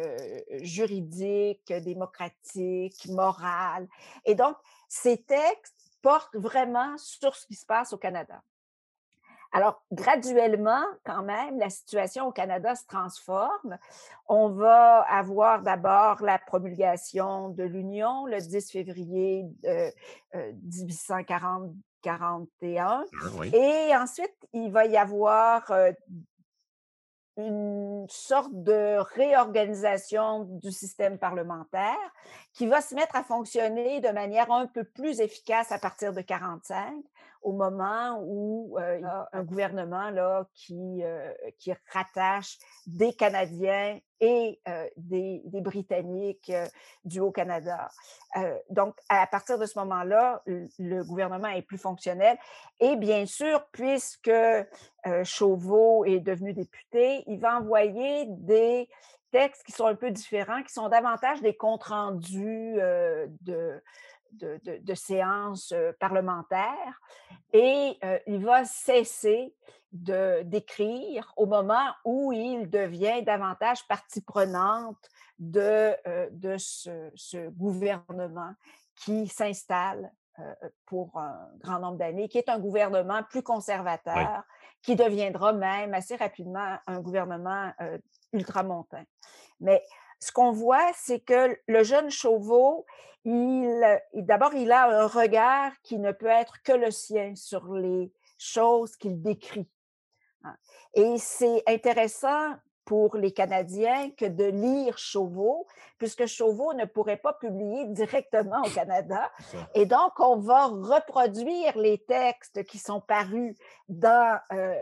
juridique, 0.62 1.70
démocratique, 1.70 3.06
moral. 3.08 3.86
Et 4.24 4.34
donc, 4.34 4.56
ces 4.88 5.22
textes 5.24 5.92
portent 6.00 6.36
vraiment 6.36 6.96
sur 6.96 7.36
ce 7.36 7.46
qui 7.46 7.54
se 7.54 7.66
passe 7.66 7.92
au 7.92 7.98
Canada. 7.98 8.42
Alors, 9.52 9.82
graduellement, 9.92 10.82
quand 11.04 11.22
même, 11.22 11.58
la 11.58 11.68
situation 11.68 12.26
au 12.26 12.32
Canada 12.32 12.74
se 12.74 12.86
transforme. 12.86 13.76
On 14.26 14.48
va 14.48 15.02
avoir 15.02 15.62
d'abord 15.62 16.22
la 16.22 16.38
promulgation 16.38 17.50
de 17.50 17.62
l'Union 17.62 18.24
le 18.26 18.38
10 18.38 18.70
février 18.70 19.44
1841. 20.34 23.04
Euh, 23.12 23.42
Et 23.52 23.94
ensuite, 23.94 24.34
il 24.54 24.72
va 24.72 24.86
y 24.86 24.96
avoir 24.96 25.70
euh, 25.70 25.92
une 27.36 28.06
sorte 28.08 28.52
de 28.52 28.98
réorganisation 29.14 30.44
du 30.44 30.70
système 30.70 31.18
parlementaire 31.18 31.96
qui 32.54 32.66
va 32.66 32.80
se 32.80 32.94
mettre 32.94 33.16
à 33.16 33.24
fonctionner 33.24 34.00
de 34.00 34.10
manière 34.10 34.50
un 34.50 34.66
peu 34.66 34.84
plus 34.84 35.20
efficace 35.20 35.72
à 35.72 35.78
partir 35.78 36.12
de 36.12 36.20
45, 36.20 36.94
au 37.42 37.52
moment 37.52 38.20
où 38.22 38.78
euh, 38.78 38.98
il 38.98 39.02
y 39.02 39.04
a 39.04 39.28
un 39.32 39.42
gouvernement 39.42 40.10
là, 40.10 40.46
qui, 40.54 41.02
euh, 41.02 41.32
qui 41.58 41.72
rattache 41.92 42.58
des 42.86 43.12
Canadiens 43.14 43.98
et 44.20 44.60
euh, 44.68 44.86
des, 44.96 45.42
des, 45.44 45.60
Britanniques 45.60 46.52
du 47.04 47.18
Haut-Canada. 47.18 47.88
donc, 48.70 48.94
à 49.08 49.26
partir 49.26 49.58
de 49.58 49.66
ce 49.66 49.78
moment-là, 49.80 50.42
le, 50.46 51.02
gouvernement 51.02 51.48
est 51.48 51.62
plus 51.62 51.78
fonctionnel. 51.78 52.38
Et 52.78 52.94
bien 52.94 53.26
sûr, 53.26 53.66
puisque 53.72 54.30
Chauveau 55.24 56.04
est 56.04 56.20
devenu 56.20 56.52
député, 56.52 57.24
il 57.26 57.40
va 57.40 57.58
envoyer 57.58 58.26
des 58.28 58.88
textes 59.32 59.64
qui 59.64 59.72
sont 59.72 59.86
un 59.86 59.94
peu 59.94 60.10
différents, 60.10 60.62
qui 60.62 60.72
sont 60.72 60.88
davantage 60.88 61.40
des 61.40 61.56
comptes 61.56 61.84
rendus 61.84 62.76
de, 63.40 63.82
de, 64.32 64.94
séances 64.94 65.74
parlementaires. 65.98 67.00
Et 67.52 67.98
il 68.26 68.44
va 68.44 68.64
cesser 68.64 69.54
d'écrire 69.92 71.32
au 71.36 71.46
moment 71.46 71.92
où 72.04 72.32
il 72.32 72.70
devient 72.70 73.22
davantage 73.22 73.86
partie 73.88 74.22
prenante 74.22 75.08
de, 75.38 75.94
de 76.30 76.56
ce, 76.56 77.48
gouvernement 77.50 78.52
qui 78.94 79.26
s'installe 79.28 80.12
pour 80.86 81.18
un 81.18 81.48
grand 81.58 81.78
nombre 81.78 81.98
d'années, 81.98 82.28
qui 82.28 82.38
est 82.38 82.48
un 82.48 82.58
gouvernement 82.58 83.22
plus 83.22 83.42
conservateur, 83.42 84.42
qui 84.82 84.96
deviendra 84.96 85.52
même 85.52 85.92
assez 85.94 86.16
rapidement 86.16 86.78
un 86.86 87.00
gouvernement 87.00 87.70
ultramontain. 88.32 89.04
Mais 89.60 89.82
ce 90.20 90.32
qu'on 90.32 90.52
voit, 90.52 90.92
c'est 90.94 91.20
que 91.20 91.58
le 91.66 91.82
jeune 91.82 92.10
Chauveau, 92.10 92.86
il, 93.24 94.00
d'abord, 94.14 94.54
il 94.54 94.72
a 94.72 95.02
un 95.02 95.06
regard 95.06 95.72
qui 95.82 95.98
ne 95.98 96.12
peut 96.12 96.26
être 96.26 96.62
que 96.62 96.72
le 96.72 96.90
sien 96.90 97.34
sur 97.34 97.72
les 97.72 98.12
choses 98.38 98.96
qu'il 98.96 99.22
décrit. 99.22 99.68
Hein. 100.44 100.56
Et 100.94 101.18
c'est 101.18 101.62
intéressant 101.68 102.54
pour 102.84 103.16
les 103.16 103.32
Canadiens 103.32 104.10
que 104.10 104.24
de 104.24 104.44
lire 104.44 104.98
Chauveau, 104.98 105.66
puisque 105.98 106.26
Chauveau 106.26 106.74
ne 106.74 106.84
pourrait 106.84 107.16
pas 107.16 107.32
publier 107.32 107.86
directement 107.86 108.60
au 108.62 108.70
Canada. 108.70 109.30
Et 109.74 109.86
donc, 109.86 110.18
on 110.18 110.36
va 110.36 110.66
reproduire 110.66 111.76
les 111.78 111.98
textes 111.98 112.64
qui 112.64 112.78
sont 112.78 113.00
parus 113.00 113.56
dans, 113.88 114.38
euh, 114.52 114.74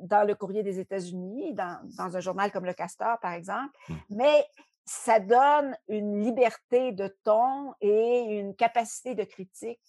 dans 0.00 0.26
le 0.26 0.34
courrier 0.34 0.62
des 0.62 0.80
États-Unis, 0.80 1.54
dans, 1.54 1.78
dans, 1.96 2.16
un 2.16 2.20
journal 2.20 2.50
comme 2.50 2.64
Le 2.64 2.74
Castor, 2.74 3.18
par 3.20 3.32
exemple, 3.32 3.76
mmh. 3.88 3.94
mais 4.10 4.46
ça 4.84 5.20
donne 5.20 5.76
une 5.88 6.22
liberté 6.22 6.92
de 6.92 7.08
ton 7.24 7.72
et 7.80 8.20
une 8.38 8.54
capacité 8.56 9.14
de 9.14 9.24
critique 9.24 9.80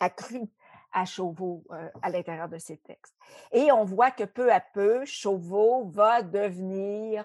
accrue 0.00 0.48
à 0.92 1.04
Chauveau 1.04 1.64
euh, 1.70 1.88
à 2.02 2.10
l'intérieur 2.10 2.48
de 2.48 2.58
ses 2.58 2.78
textes. 2.78 3.14
Et 3.52 3.70
on 3.72 3.84
voit 3.84 4.10
que 4.10 4.24
peu 4.24 4.52
à 4.52 4.60
peu, 4.60 5.04
Chauveau 5.04 5.86
va 5.88 6.22
devenir 6.22 7.24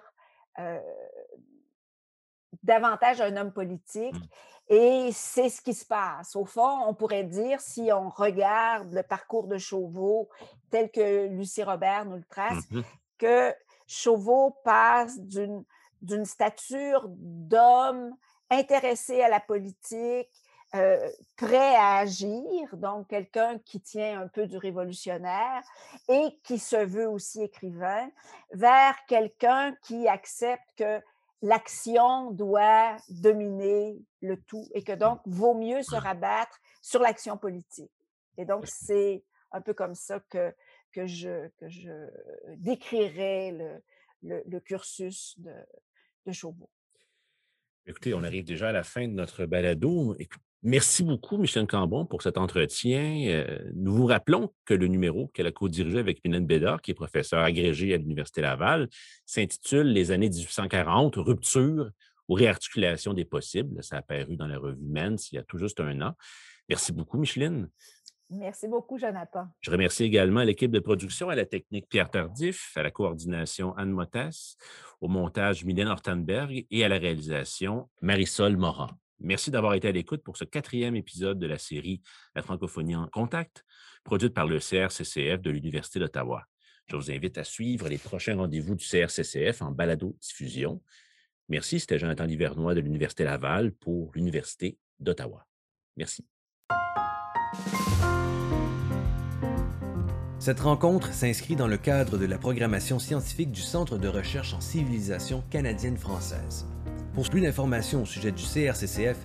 euh, 0.60 0.80
davantage 2.62 3.22
un 3.22 3.36
homme 3.38 3.54
politique. 3.54 4.16
Mmh. 4.16 4.74
Et 4.74 5.10
c'est 5.12 5.50
ce 5.50 5.62
qui 5.62 5.74
se 5.74 5.86
passe. 5.86 6.36
Au 6.36 6.46
fond, 6.46 6.86
on 6.88 6.94
pourrait 6.94 7.26
dire, 7.26 7.60
si 7.60 7.92
on 7.92 8.10
regarde 8.10 8.94
le 8.94 9.04
parcours 9.04 9.48
de 9.48 9.58
Chauveau 9.58 10.30
tel 10.70 10.90
que 10.90 11.28
Lucie 11.28 11.64
Robert 11.64 12.06
nous 12.06 12.18
le 12.18 12.26
trace, 12.26 12.70
mmh 12.72 12.82
que 13.20 13.54
Chauveau 13.88 14.58
passe 14.64 15.20
d'une 15.20 15.64
d'une 16.04 16.26
stature 16.26 17.06
d'homme 17.08 18.16
intéressé 18.50 19.22
à 19.22 19.30
la 19.30 19.40
politique, 19.40 20.30
euh, 20.76 21.10
prêt 21.36 21.76
à 21.76 21.98
agir, 21.98 22.76
donc 22.78 23.08
quelqu'un 23.08 23.60
qui 23.60 23.80
tient 23.80 24.22
un 24.22 24.28
peu 24.28 24.48
du 24.48 24.58
révolutionnaire 24.58 25.62
et 26.10 26.40
qui 26.44 26.58
se 26.58 26.78
veut 26.78 27.08
aussi 27.08 27.44
écrivain, 27.44 28.10
vers 28.54 28.96
quelqu'un 29.08 29.76
qui 29.84 30.08
accepte 30.08 30.68
que 30.76 31.00
l'action 31.44 32.32
doit 32.32 32.98
dominer 33.10 34.02
le 34.22 34.42
tout 34.42 34.68
et 34.74 34.84
que 34.84 34.94
donc 34.94 35.20
vaut 35.26 35.54
mieux 35.54 35.84
se 35.84 35.96
rabattre 35.96 36.60
sur 36.82 37.02
l'action 37.02 37.38
politique. 37.38 37.92
Et 38.38 38.46
donc, 38.46 38.66
c'est 38.66 39.24
un 39.52 39.62
peu 39.62 39.74
comme 39.74 39.94
ça 39.94 40.22
que, 40.30 40.56
que, 40.92 41.06
je, 41.06 41.50
que 41.60 41.70
je 41.70 42.10
décrirais 42.58 43.52
le, 44.24 44.44
le, 44.46 44.60
cursus 44.60 45.40
de, 45.40 45.54
de 46.26 46.32
Chauveau. 46.32 46.70
Écoutez, 47.86 48.14
on 48.14 48.24
arrive 48.24 48.46
déjà 48.46 48.70
à 48.70 48.72
la 48.72 48.84
fin 48.84 49.08
de 49.08 49.14
notre 49.14 49.46
balado. 49.46 50.16
Merci 50.66 51.04
beaucoup, 51.04 51.38
Michel 51.38 51.68
Cambon, 51.68 52.06
pour 52.06 52.22
cet 52.22 52.38
entretien. 52.38 53.26
Euh, 53.28 53.70
nous 53.76 53.94
vous 53.94 54.06
rappelons 54.06 54.54
que 54.64 54.74
le 54.74 54.88
numéro 54.88 55.28
qu'elle 55.28 55.48
a 55.48 55.52
co-dirigé 55.52 56.00
avec 56.00 56.24
Mylène 56.24 56.46
Bédard, 56.46 56.82
qui 56.82 56.92
est 56.92 56.94
professeur 56.94 57.44
agrégé 57.44 57.94
à 57.94 57.98
l'Université 57.98 58.40
Laval, 58.40 58.88
s'intitule 59.26 59.88
Les 59.88 60.12
années 60.12 60.30
1840, 60.30 61.16
rupture 61.18 61.92
ou 62.30 62.36
réarticulation 62.36 63.14
des 63.14 63.26
possibles. 63.26 63.84
Ça 63.84 63.98
a 63.98 64.00
apparu 64.00 64.38
dans 64.38 64.48
la 64.48 64.58
revue 64.58 64.88
Men's 64.88 65.34
il 65.34 65.36
y 65.36 65.38
a 65.38 65.44
tout 65.44 65.58
juste 65.58 65.82
un 65.82 66.00
an. 66.00 66.14
Merci 66.70 66.94
beaucoup, 66.94 67.18
Micheline. 67.18 67.68
Merci 68.30 68.70
beaucoup, 68.70 68.98
Jonathan. 68.98 69.48
Je 69.60 69.70
remercie 69.70 70.06
également 70.06 70.44
l'équipe 70.44 70.72
de 70.72 70.80
production, 70.80 71.28
à 71.28 71.36
la 71.36 71.46
technique 71.46 71.90
Pierre 71.90 72.10
Tardif, 72.10 72.72
à 72.78 72.84
la 72.84 72.90
coordination 72.90 73.76
Anne 73.76 73.92
Motas, 73.92 74.56
au 75.02 75.10
montage 75.10 75.66
Mylène 75.66 75.90
Hortenberg 75.90 76.66
et 76.72 76.86
à 76.86 76.88
la 76.88 77.00
réalisation 77.00 77.90
Marisol 78.02 78.56
Morin. 78.56 78.88
Merci 79.24 79.52
d'avoir 79.52 79.74
été 79.74 79.88
à 79.88 79.92
l'écoute 79.92 80.22
pour 80.22 80.36
ce 80.36 80.44
quatrième 80.44 80.98
épisode 80.98 81.40
de 81.40 81.48
la 81.48 81.58
série 81.58 82.02
La 82.36 82.42
francophonie 82.42 82.98
en 82.98 83.08
contact, 83.08 83.64
produite 84.04 84.34
par 84.34 84.46
le 84.46 84.60
CRCCF 84.60 85.42
de 85.42 85.50
l'Université 85.50 85.98
d'Ottawa. 85.98 86.46
Je 86.88 86.98
vous 86.98 87.10
invite 87.10 87.38
à 87.38 87.46
suivre 87.46 87.88
les 87.88 87.98
prochains 87.98 88.36
rendez-vous 88.36 88.76
du 88.76 88.86
CRCCF 88.86 89.62
en 89.62 89.72
balado-diffusion. 89.72 90.82
Merci, 91.48 91.80
c'était 91.80 92.00
Jonathan 92.00 92.26
Livernois 92.26 92.76
de 92.76 92.82
l'Université 92.82 93.24
Laval 93.24 93.72
pour 93.72 94.12
l'Université 94.14 94.78
d'Ottawa. 95.00 95.48
Merci. 95.96 96.26
Cette 100.40 100.60
rencontre 100.60 101.14
s'inscrit 101.14 101.56
dans 101.56 101.68
le 101.68 101.78
cadre 101.78 102.18
de 102.18 102.26
la 102.26 102.38
programmation 102.38 103.00
scientifique 103.00 103.52
du 103.52 103.62
Centre 103.62 103.98
de 103.98 104.10
recherche 104.10 104.54
en 104.54 104.60
civilisation 104.60 105.42
canadienne-française. 105.50 106.66
Pour 107.14 107.30
plus 107.30 107.42
d'informations 107.42 108.02
au 108.02 108.06
sujet 108.06 108.32
du 108.32 108.42
CRCCF, 108.42 109.18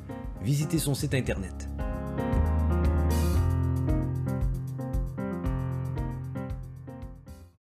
visitez 0.43 0.79
son 0.79 0.93
site 0.93 1.15
Internet 1.15 1.69